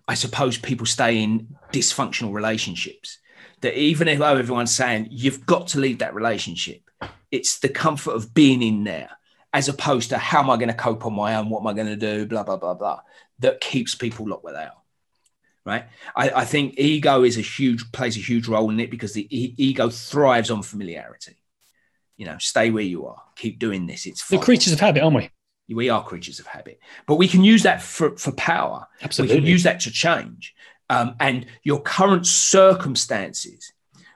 [0.08, 3.18] I suppose people stay in dysfunctional relationships.
[3.62, 6.82] That even if oh, everyone's saying you've got to leave that relationship,
[7.30, 9.10] it's the comfort of being in there
[9.52, 11.48] as opposed to how am I going to cope on my own?
[11.48, 12.26] What am I going to do?
[12.26, 13.00] Blah, blah, blah, blah.
[13.38, 14.82] That keeps people locked where they are.
[15.64, 15.84] Right.
[16.14, 19.26] I, I think ego is a huge plays a huge role in it because the
[19.36, 21.36] e- ego thrives on familiarity.
[22.16, 24.06] You know, stay where you are, keep doing this.
[24.06, 25.30] It's The creatures of habit, aren't we?
[25.74, 28.86] we are creatures of habit, but we can use that for, for power.
[29.02, 29.36] Absolutely.
[29.36, 30.54] We can use that to change.
[30.88, 33.72] Um, and your current circumstances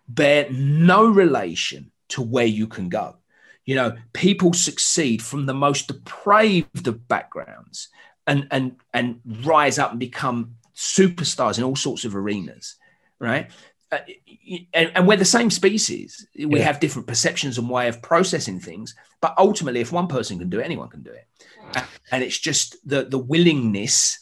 [0.08, 3.16] bear no relation to where you can go.
[3.64, 7.88] You know, people succeed from the most depraved of backgrounds
[8.26, 12.76] and and and rise up and become superstars in all sorts of arenas,
[13.18, 13.50] right?
[13.92, 13.98] Uh,
[14.72, 16.26] and, and we're the same species.
[16.36, 16.64] We Yeah.
[16.66, 18.94] have different perceptions and way of processing things.
[19.20, 21.26] But ultimately, if one person can do it, anyone can do it.
[22.12, 24.18] And it's just the the willingness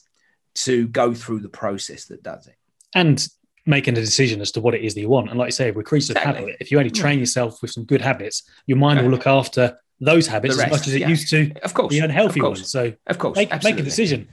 [0.67, 2.57] to go through the process that does it.
[2.95, 3.29] and
[3.67, 5.29] making a decision as to what it is that you want.
[5.29, 6.41] And like you say, we're creatures of Exactly.
[6.41, 6.57] habit.
[6.59, 10.27] If you only train yourself with some good habits, your mind will look after those
[10.27, 11.09] habits as much as it yeah.
[11.09, 12.71] used to Of course, the unhealthy course, ones.
[12.71, 14.29] So of course, make, make a decision.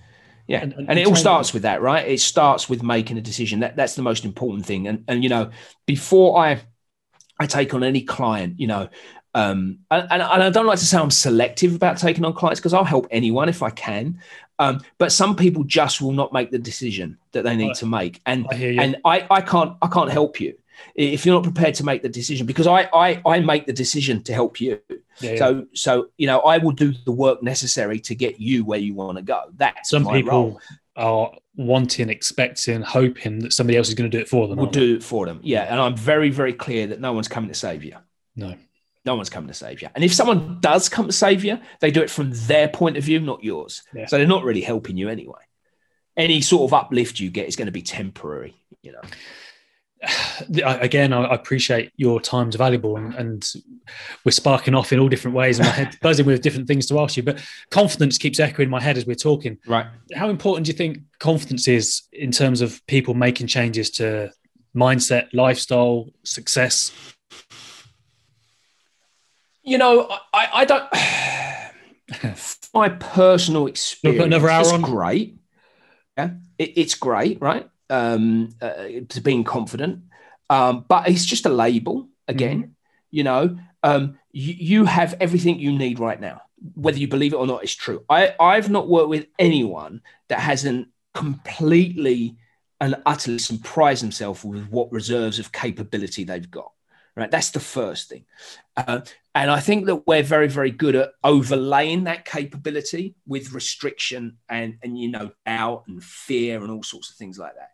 [0.47, 2.07] Yeah, and- and, and- it all starts with that, right?
[2.07, 3.61] It starts with making a decision.
[3.61, 4.87] That that's the most important thing.
[4.87, 5.49] And and you know,
[5.85, 6.61] before I
[7.39, 8.87] I take on any client, you know,
[9.33, 12.73] um, and, and I don't like to say I'm selective about taking on clients because
[12.73, 14.19] I'll help anyone if I can.
[14.59, 17.75] Um, but some people just will not make the decision that they need Right.
[17.77, 20.53] to make, and I and I I can't I can't help you
[20.95, 24.23] if you're not prepared to make the decision because I I I make the decision
[24.23, 24.79] to help you.
[25.19, 25.35] Yeah, yeah.
[25.37, 28.93] So so you know I will do the work necessary to get you where you
[28.93, 29.41] want to go.
[29.55, 30.61] That's some people role.
[30.95, 34.57] are wanting, expecting, hoping that somebody else is going to do it for them.
[34.57, 35.39] will do it for them.
[35.43, 37.95] Yeah, and I'm very very clear that no one's coming to save you.
[38.35, 38.55] No.
[39.05, 39.89] No one's coming to save you.
[39.93, 43.03] And if someone does come to save you, they do it from their point of
[43.03, 43.83] view, not yours.
[43.93, 44.07] Yeah.
[44.07, 45.41] So they're not really helping you anyway.
[46.17, 48.55] Any sort of uplift you get is going to be temporary.
[48.81, 49.01] You know.
[50.63, 53.53] Again, I appreciate your time's valuable, and, and
[54.23, 55.59] we're sparking off in all different ways.
[55.59, 57.23] And my head's buzzing with different things to ask you.
[57.23, 59.57] But confidence keeps echoing in my head as we're talking.
[59.67, 59.85] Right.
[60.13, 64.31] How important do you think confidence is in terms of people making changes to
[64.75, 66.91] mindset, lifestyle, success?
[69.63, 70.85] You know, I, I don't.
[72.73, 74.81] my personal experience, another hour on?
[74.81, 75.37] great.
[76.17, 77.67] Yeah, it, it's great, right?
[77.89, 80.01] Um, uh, to being confident,
[80.49, 82.59] um, but it's just a label again.
[82.59, 82.71] Mm-hmm.
[83.11, 86.41] You know, um, you, you have everything you need right now,
[86.73, 87.63] whether you believe it or not.
[87.63, 88.03] It's true.
[88.09, 92.37] I I've not worked with anyone that hasn't completely
[92.81, 96.71] and utterly surprised themselves with what reserves of capability they've got.
[97.17, 98.25] Right, that's the first thing.
[98.75, 98.99] Uh,
[99.33, 104.77] and I think that we're very, very good at overlaying that capability with restriction and,
[104.83, 107.69] and you know, doubt and fear and all sorts of things like that.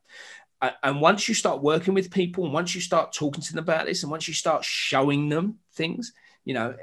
[0.62, 3.64] Uh, and once you start working with people, and once you start talking to them
[3.64, 6.14] about this, and once you start showing them things,
[6.46, 6.76] you know,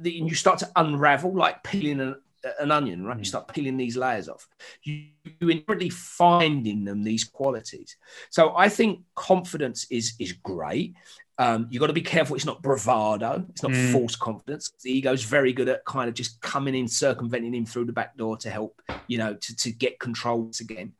[0.00, 2.16] the- and you start to unravel like peeling an,
[2.58, 3.18] an onion, right?
[3.18, 4.48] You start peeling these layers off.
[4.82, 5.06] You,
[5.40, 7.96] you inherently find in them these qualities.
[8.30, 10.94] So I think confidence is is great.
[11.38, 12.36] Um, you've got to be careful.
[12.36, 13.44] It's not bravado.
[13.50, 13.92] It's not Mm.
[13.92, 14.70] false confidence.
[14.82, 18.16] The ego's very good at kind of just coming in, circumventing him through the back
[18.16, 20.92] door to help, you know, to, to get control again.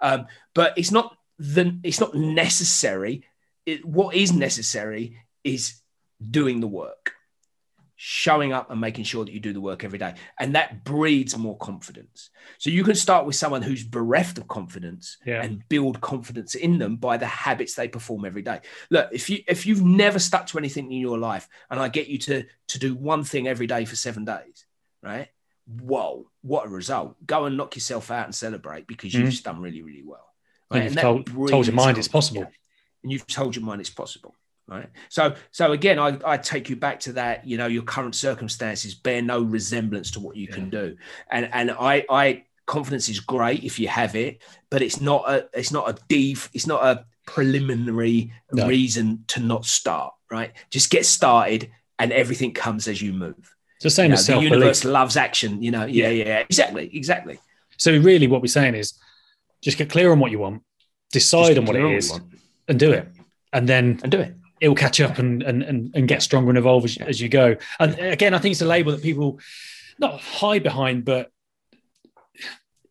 [0.00, 3.24] Um, but it's not the it's not necessary.
[3.66, 5.80] It, what is necessary is
[6.30, 7.12] doing the work,
[8.02, 11.36] showing up and making sure that you do the work every day, and that breeds
[11.36, 12.30] more confidence.
[12.56, 15.42] So you can start with someone who's bereft of confidence Yeah.
[15.42, 18.60] and build confidence in them by the habits they perform every day.
[18.88, 22.08] Look, if you if you've never stuck to anything in your life, and I get
[22.08, 24.64] you to to do one thing every day for seven days,
[25.02, 25.28] right?
[25.66, 27.16] Whoa, what a result!
[27.26, 29.30] Go and knock yourself out and celebrate because you've mm-hmm.
[29.30, 30.32] just done really, really well.
[30.70, 30.90] And right?
[30.90, 32.50] you've told, told your mind it's possible.
[33.02, 34.36] And you've told your mind it's possible
[34.68, 34.88] right?
[35.08, 38.94] So so again i, I take you back to that you know your current circumstances
[38.94, 40.96] bear no resemblance to what you can do.
[41.30, 45.48] And and i i confidence is great if you have it but it's not a
[45.52, 48.66] it's not a def it's not a preliminary No.
[48.68, 50.52] reason to not start right?
[50.70, 53.54] Just get started and everything comes as you move.
[53.76, 55.84] It's the same You know, as the universe loves action you know?
[55.86, 56.38] Yeah yeah.
[56.48, 57.38] exactly exactly.
[57.76, 58.92] So really, what we're saying is,
[59.62, 60.62] just get clear on what you want,
[61.12, 62.34] decide on what it is it on is, you want.
[62.68, 63.08] and do it,
[63.52, 66.50] and then and do it it will catch up and and and, and get stronger
[66.50, 67.56] and evolve as, as you go.
[67.78, 69.40] And again, I think it's a label that people
[69.98, 71.30] not hide behind, but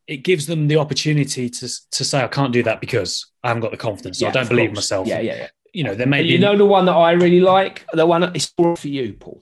[0.07, 3.61] it gives them the opportunity to to say, I can't do that because I haven't
[3.61, 4.21] got the confidence.
[4.21, 4.77] or I don't believe course.
[4.77, 5.07] myself.
[5.07, 7.41] yeah yeah yeah You know, there may be you know the one that I really
[7.41, 9.41] like, the one that it's all right for you, Paul.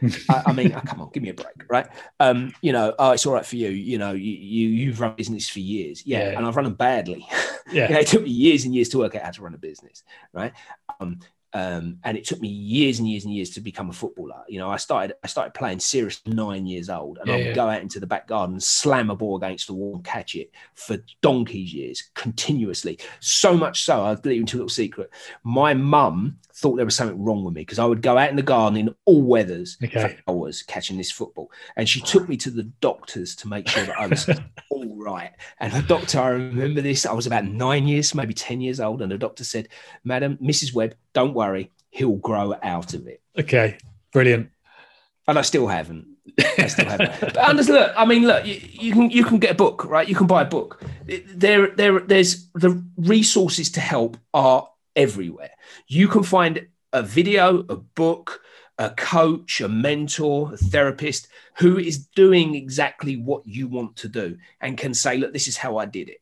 [0.30, 1.86] I, I mean, oh, come on, give me a break, right?
[2.20, 3.68] Um, you know, oh, it's all right for you.
[3.70, 6.38] You know, you, you you've run business for years, yeah, Yeah.
[6.38, 7.26] and I've run them badly.
[7.72, 7.86] yeah.
[7.88, 9.58] You know, it took me years and years to work out how to run a
[9.58, 10.02] business,
[10.32, 10.52] right?
[11.00, 11.18] Um,
[11.54, 14.42] um, and it took me years and years and years to become a footballer.
[14.48, 17.46] You know, I started I started playing serious nine years old, and Yeah, I would
[17.46, 17.54] yeah.
[17.54, 20.50] go out into the back garden, slam a ball against the wall, and catch it
[20.74, 22.98] for donkey's years continuously.
[23.20, 25.10] So much so, I'll leave you into a little secret.
[25.42, 28.36] My mum thought there was something wrong with me because I would go out in
[28.36, 30.16] the garden in all weathers Okay.
[30.26, 33.84] for hours catching this football, and she took me to the doctors to make sure
[33.84, 34.28] that I was
[34.70, 35.30] all right.
[35.60, 39.02] And the doctor, I remember this, I was about nine years, maybe 10 years old.
[39.02, 39.68] And the doctor said,
[40.04, 40.74] Madam, Mrs.
[40.74, 43.22] Webb, don't worry, he'll grow out of it.
[43.38, 43.78] Okay.
[44.12, 44.50] Brilliant.
[45.26, 46.06] And I still haven't.
[46.58, 47.12] I still haven't.
[47.20, 50.08] But Anders, look, I mean, look, you, you can you can get a book, right?
[50.08, 50.82] You can buy a book.
[51.06, 54.68] There, there, there's the resources to help are
[54.98, 55.50] everywhere.
[55.86, 58.42] You can find a video, a book,
[58.78, 61.28] a coach, a mentor, a therapist
[61.58, 65.56] who is doing exactly what you want to do and can say, look, this is
[65.56, 66.20] how I did it.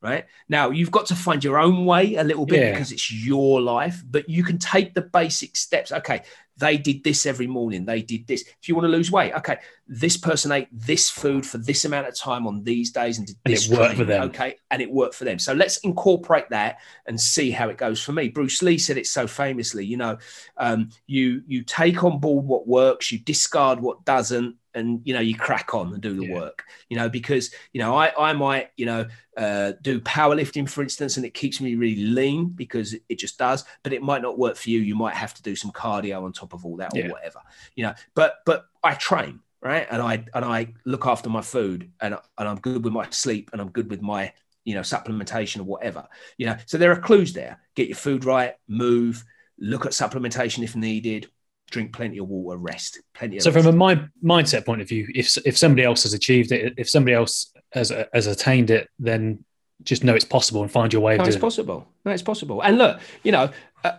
[0.00, 2.72] Right now, you've got to find your own way a little bit Yeah.
[2.72, 5.92] because it's your life, but you can take the basic steps.
[5.92, 6.22] Okay,
[6.62, 7.84] they did this every morning.
[7.84, 8.42] They did this.
[8.60, 9.58] If you want to lose weight, okay,
[9.88, 13.36] this person ate this food for this amount of time on these days and did
[13.44, 13.68] And this.
[13.68, 14.22] it worked for them.
[14.28, 15.40] Okay, and it worked for them.
[15.40, 18.28] So let's incorporate that and see how it goes for me.
[18.28, 19.84] Bruce Lee said it so famously.
[19.84, 20.18] You know,
[20.56, 25.20] um, you you take on board what works, you discard what doesn't, and you know
[25.20, 26.34] you crack on and do the Yeah.
[26.34, 26.64] work.
[26.88, 29.06] You know, because you know I I might you know
[29.36, 33.64] uh, do powerlifting, for instance, and it keeps me really lean because it just does.
[33.82, 34.80] But it might not work for you.
[34.80, 37.10] You might have to do some cardio on top of all that or Yeah.
[37.10, 37.40] whatever.
[37.76, 41.90] You know, but but I train right, and I and I look after my food,
[42.00, 44.32] and and I'm good with my sleep, and I'm good with my
[44.64, 46.06] you know supplementation or whatever.
[46.38, 47.60] You know, so there are clues there.
[47.74, 49.24] Get your food right, move,
[49.58, 51.28] look at supplementation if needed.
[51.70, 53.64] Drink plenty of water, rest, plenty of So, rest.
[53.64, 56.90] from a mind, mindset point of view, if if somebody else has achieved it, if
[56.90, 59.42] somebody else has has attained it, then
[59.82, 61.40] just know it's possible and find your way of No, it's doing it.
[61.40, 61.88] possible.
[62.04, 62.60] No, it's possible.
[62.60, 63.48] And look, you know,
[63.84, 63.92] uh,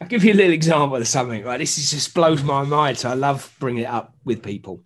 [0.00, 1.58] I'll give you a little example of something, right?
[1.58, 2.98] This is just blows my mind.
[2.98, 4.84] So I love bringing it up with people.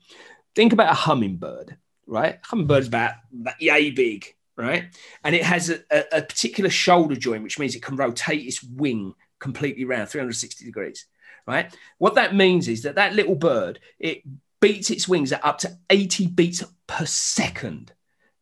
[0.55, 2.39] Think about a hummingbird, right?
[2.43, 3.15] Hummingbird's about
[3.59, 4.85] yay big, right?
[5.25, 8.63] And it has a, a, a particular shoulder joint, which means it can rotate its
[8.63, 11.07] wing completely around 360 degrees,
[11.47, 11.75] right?
[11.99, 14.23] What that means is that that little bird, it
[14.61, 17.93] beats its wings at up to 80 beats per second,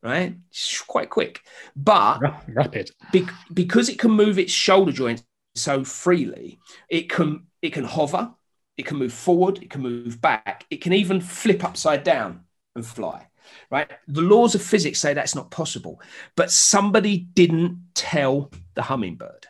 [0.02, 0.36] right?
[0.50, 1.40] It's quite quick.
[1.74, 2.90] But Rapid.
[3.10, 5.24] be- because it can move its shoulder joint
[5.55, 8.34] so freely, it can it can hover,
[8.76, 12.44] it can move forward, it can move back, it can even flip upside down
[12.74, 13.26] and fly.
[13.70, 13.90] Right?
[14.07, 16.01] The laws of physics say that's not possible,
[16.36, 19.46] but somebody didn't tell the hummingbird.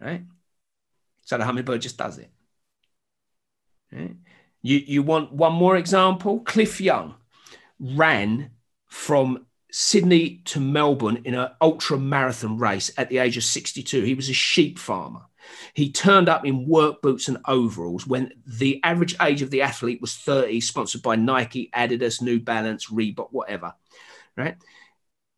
[0.00, 0.24] Right?
[1.22, 2.30] So the hummingbird just does it.
[3.92, 4.16] Right?
[4.62, 6.40] You you want one more example?
[6.40, 7.14] Cliff Young
[7.78, 8.50] ran
[8.86, 9.45] from
[9.78, 14.04] Sydney to Melbourne in an ultra marathon race at the age of 62.
[14.04, 15.20] He was a sheep farmer.
[15.74, 20.00] He turned up in work boots and overalls when the average age of the athlete
[20.00, 23.74] was 30, sponsored by Nike, Adidas, New Balance, Reebok, whatever.
[24.34, 24.56] Right?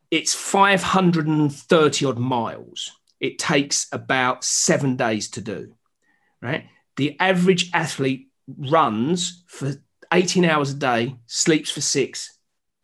[0.09, 2.93] It's 530 odd miles.
[3.19, 5.73] it takes about seven days to do,
[6.41, 6.63] right?
[6.95, 9.73] The average athlete runs for
[10.13, 12.39] 18 hours a day, sleeps for six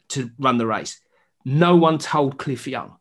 [0.10, 1.00] to run the race.
[1.46, 2.98] No one told Cliff Young.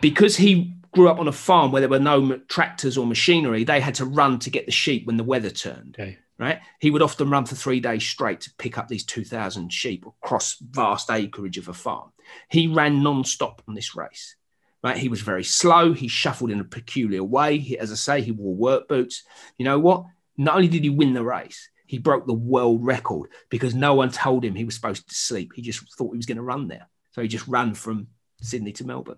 [0.00, 3.80] because he grew up on a farm where there were no tractors or machinery, they
[3.80, 5.96] had to run to get the sheep when the weather turned.
[5.98, 6.18] Okay.
[6.38, 6.60] Right?
[6.80, 10.56] He would often run for three days straight to pick up these 2,000 sheep across
[10.58, 12.12] vast acreage of a farm.
[12.50, 14.36] He ran non-stop on this race.
[14.82, 14.98] Right?
[14.98, 15.94] He was very slow.
[15.94, 17.58] He shuffled in a peculiar way.
[17.58, 19.24] He, as I say, he wore work boots.
[19.58, 20.04] You know what?
[20.36, 24.10] Not only did he win the race, he broke the world record because no one
[24.10, 25.52] told him he was supposed to sleep.
[25.54, 26.86] He just thought he was going to run there.
[27.16, 28.08] So he just ran from
[28.42, 29.16] Sydney to Melbourne.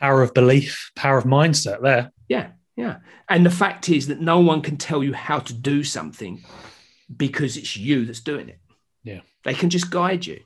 [0.00, 2.12] Power of belief, power of mindset there.
[2.28, 2.98] Yeah, yeah.
[3.28, 6.44] And the fact is that no one can tell you how to do something
[7.16, 8.58] because it's you that's doing it.
[9.04, 9.20] Yeah.
[9.44, 10.40] They can just guide you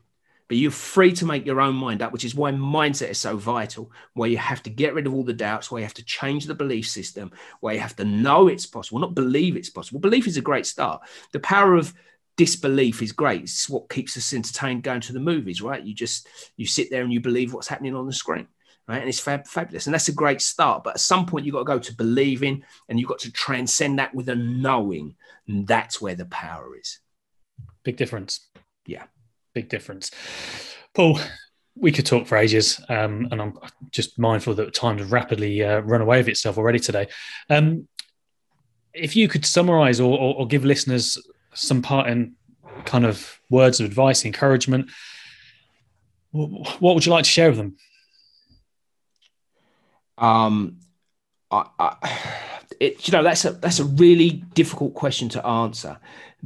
[0.51, 3.36] but you're free to make your own mind up, which is why mindset is so
[3.36, 6.05] vital, where you have to get rid of all the doubts, where you have to
[6.05, 7.30] change the belief system,
[7.61, 10.01] where you have to know it's possible, not believe it's possible.
[10.01, 11.03] Belief is a great start.
[11.30, 11.94] The power of
[12.37, 13.43] disbelief is great.
[13.43, 15.83] It's what keeps us entertained going to the movies, right?
[15.83, 18.49] You just you sit there and you believe what's happening on the screen.
[18.89, 19.01] Right.
[19.01, 19.87] And it's fab- fabulous.
[19.87, 20.83] And that's a great start.
[20.83, 24.01] But at some point, you've got to go to believing and you've got to transcend
[24.01, 25.14] that with a knowing.
[25.47, 26.99] And that's where the power is.
[27.85, 28.49] Big difference.
[28.87, 29.05] Yeah
[29.55, 30.11] big difference.
[30.95, 31.18] Paul,
[31.74, 33.59] we could talk for ages, um, and I'm
[33.91, 37.09] just mindful that time has rapidly uh, run away of itself already today.
[37.49, 37.89] Um,
[38.93, 41.16] if you could summarize or, or, or, give listeners
[41.55, 42.34] some part in
[42.84, 44.90] kind of words of advice, encouragement,
[46.32, 47.76] what would you like to share with them?
[50.16, 50.78] Um,
[51.51, 52.18] I, I,
[52.80, 55.98] it, you know, that's a that's a really difficult question to answer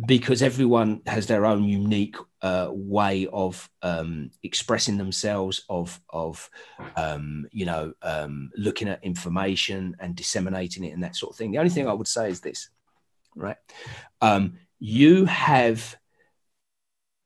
[0.06, 6.48] because everyone has their own unique uh, way of um, expressing themselves, of of
[6.96, 11.52] um, you know um, looking at information and disseminating it and that sort of thing.
[11.52, 12.70] The only thing I would say is this,
[13.36, 13.56] right?
[14.20, 14.54] Um,
[14.84, 15.96] you have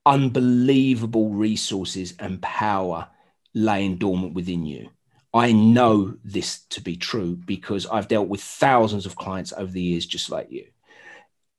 [0.06, 3.08] unbelievable resources and power
[3.54, 4.90] laying dormant within you.
[5.34, 9.82] I know this to be true because I've dealt with thousands of clients over the
[9.82, 10.64] years, just like you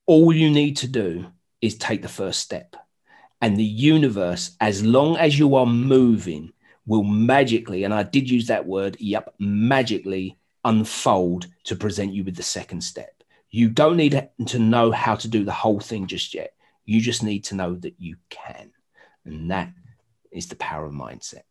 [0.10, 1.28] all you need to do
[1.62, 2.76] is take the first step.
[3.43, 6.52] And the universe, as long as you are moving,
[6.88, 12.36] will magically, and I did use that word, yep, magically unfold to present you with
[12.36, 13.18] the second step.
[13.52, 16.52] You don't need to know how to do the whole thing just yet.
[16.86, 18.72] You just need to know that you can.
[19.26, 19.72] And that
[20.32, 21.43] is the power of mindset.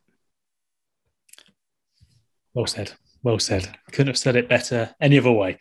[2.55, 2.93] Well said.
[3.23, 3.69] Well said.
[3.93, 5.59] Couldn't have said it better any other way.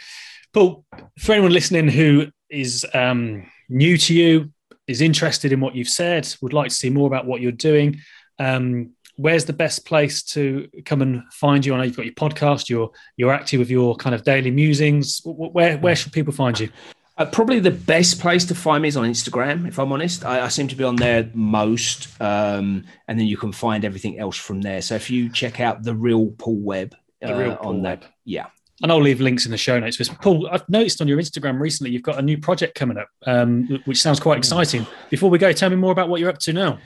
[0.54, 0.86] Paul,
[1.20, 4.52] for anyone listening who is um, new to you,
[4.88, 8.00] is interested in what you've said, would like to see more about what you're doing,
[8.40, 11.74] um, where's the best place to come and find you?
[11.74, 15.22] I know you've got your podcast, you're you're active with your kind of daily musings.
[15.26, 16.70] Where where should people find you?
[17.18, 20.24] Uh, probably the best place to find me is on Instagram, if I'm honest.
[20.24, 24.20] I, I seem to be on there most, um, and then you can find everything
[24.20, 24.84] else from there.
[24.84, 26.95] So if you check out the real Paul Webb
[27.26, 28.01] uh, real Paul on Webb.
[28.01, 28.45] that, yeah,
[28.84, 29.97] and I'll leave links in the show notes.
[30.22, 33.82] Paul, I've noticed on your Instagram recently you've got a new project coming up, um,
[33.86, 34.86] which sounds quite exciting.
[35.09, 36.78] Before we go, tell me more about what you're up to now.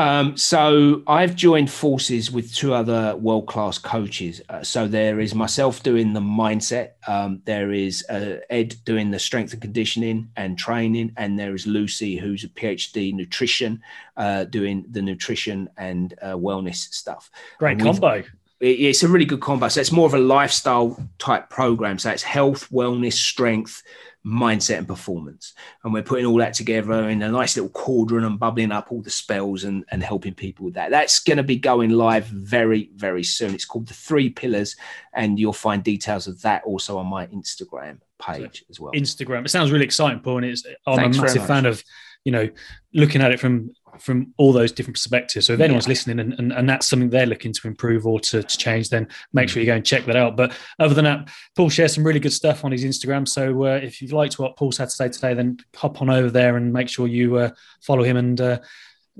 [0.00, 4.40] Um, so I've joined forces with two other world class coaches.
[4.48, 6.92] Uh, so there is myself doing the mindset.
[7.06, 11.66] Um, there is uh, Ed doing the strength and conditioning and training, and there is
[11.66, 13.82] Lucy, who's a PhD nutrition,
[14.16, 17.30] uh, doing the nutrition and uh, wellness stuff.
[17.58, 18.22] Great combo
[18.60, 19.68] it's a really good combo.
[19.68, 21.98] So it's more of a lifestyle type program.
[21.98, 23.82] So it's health, wellness, strength,
[24.24, 25.54] mindset, and performance.
[25.82, 29.02] And we're putting all that together in a nice little cauldron and bubbling up all
[29.02, 30.90] the spells and, and helping people with that.
[30.90, 33.54] That's going to be going live very, very soon.
[33.54, 34.76] It's called the Three Pillars,
[35.14, 38.92] and you'll find details of that also on my Instagram page as well.
[38.92, 39.44] Instagram.
[39.44, 40.38] It sounds really exciting, Paul.
[40.38, 41.82] And it's I'm Thanks a massive fan of
[42.24, 42.48] you know
[42.92, 45.46] looking at it from from all those different perspectives.
[45.46, 45.90] So if anyone's yeah.
[45.90, 49.08] listening and, and, and, that's something they're looking to improve or to, to, change, then
[49.32, 50.36] make sure you go and check that out.
[50.36, 53.26] But other than that, Paul shares some really good stuff on his Instagram.
[53.26, 56.30] So uh, if you liked what Paul's had to say today, then hop on over
[56.30, 57.50] there and make sure you uh,
[57.82, 58.58] follow him and uh,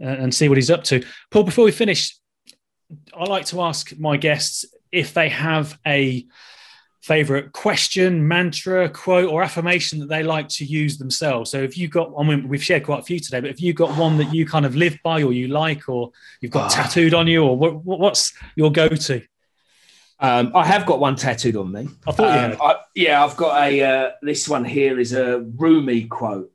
[0.00, 1.04] and see what he's up to.
[1.30, 2.16] Paul, before we finish,
[3.14, 6.26] I like to ask my guests if they have a
[7.00, 11.50] favorite question, mantra, quote, or affirmation that they like to use themselves.
[11.50, 13.76] So if you've got, I mean, we've shared quite a few today, but if you've
[13.76, 16.74] got one that you kind of live by or you like, or you've got oh.
[16.74, 19.22] tattooed on you, or what, what's your go to?
[20.18, 21.88] Um, I have got one tattooed on me.
[22.06, 22.58] I thought um, you had.
[22.60, 26.52] I, yeah, I've got a, uh, this one here is a Rumi quote.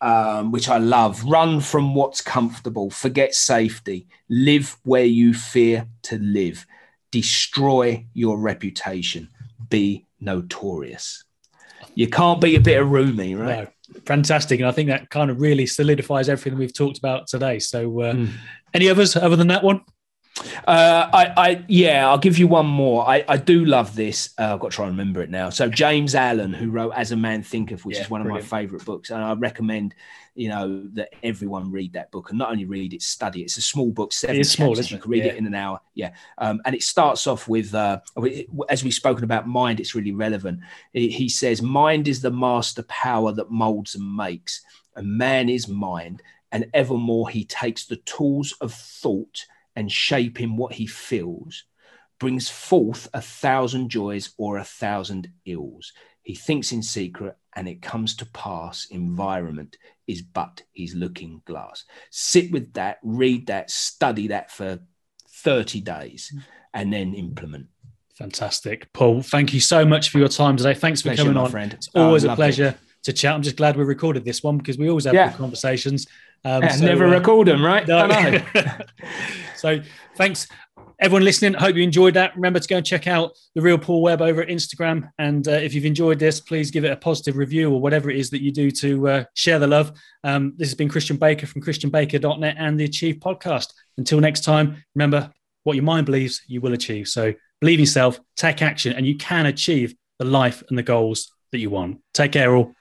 [0.00, 1.24] Um, which I love.
[1.24, 6.66] Run from what's comfortable, forget safety, live where you fear to live,
[7.10, 9.30] destroy your reputation
[9.74, 11.24] be notorious.
[11.94, 13.64] You can't be a bit of Rumi, right?
[13.64, 14.00] No.
[14.06, 14.60] Fantastic.
[14.60, 17.58] And I think that kind of really solidifies everything we've talked about today.
[17.58, 18.30] So, uh, mm.
[18.72, 19.82] any others other than that one?
[20.66, 23.08] Uh, I, I, yeah, I'll give you one more.
[23.08, 24.34] I, I do love this.
[24.36, 25.50] Uh, I've got to try and remember it now.
[25.50, 28.44] So James Allen, who wrote "As a Man Thinketh," which yeah, is one brilliant.
[28.44, 29.94] of my favourite books, and I recommend,
[30.34, 33.44] you know, that everyone read that book and not only read it, study it.
[33.44, 35.32] It's a small book, seven it's small, You can read yeah.
[35.32, 35.80] it in an hour.
[35.94, 38.00] Yeah, um, and it starts off with, uh,
[38.68, 40.60] as we've spoken about mind, it's really relevant.
[40.92, 44.62] He says, "Mind is the master power that molds and makes,
[44.96, 49.46] and man is mind, and evermore he takes the tools of thought."
[49.76, 51.64] And shape him what he feels,
[52.18, 55.92] brings forth a thousand joys or a thousand ills.
[56.22, 58.86] He thinks in secret, and it comes to pass.
[58.90, 61.84] Environment is but his looking glass.
[62.10, 64.80] Sit with that, read that, study that for
[65.28, 66.32] 30 days,
[66.72, 67.66] and then implement.
[68.16, 68.92] Fantastic.
[68.92, 70.74] Paul, thank you so much for your time today.
[70.74, 71.50] Thanks for pleasure, coming on.
[71.50, 71.72] Friend.
[71.72, 72.78] It's always oh, a pleasure it.
[73.02, 73.34] to chat.
[73.34, 75.30] I'm just glad we recorded this one because we always have yeah.
[75.30, 76.06] good conversations.
[76.44, 77.86] Um, so, never uh, record them, right?
[77.86, 78.06] No.
[79.56, 79.80] so
[80.16, 80.46] thanks
[81.00, 81.54] everyone listening.
[81.54, 82.34] Hope you enjoyed that.
[82.34, 85.10] Remember to go and check out the real Paul Webb over at Instagram.
[85.18, 88.16] And uh, if you've enjoyed this, please give it a positive review or whatever it
[88.16, 89.92] is that you do to uh, share the love.
[90.22, 93.72] Um, this has been Christian Baker from ChristianBaker.net and the Achieve podcast.
[93.98, 95.30] Until next time, remember
[95.64, 97.08] what your mind believes, you will achieve.
[97.08, 101.32] So believe in yourself, take action, and you can achieve the life and the goals
[101.52, 102.00] that you want.
[102.12, 102.74] Take care, all.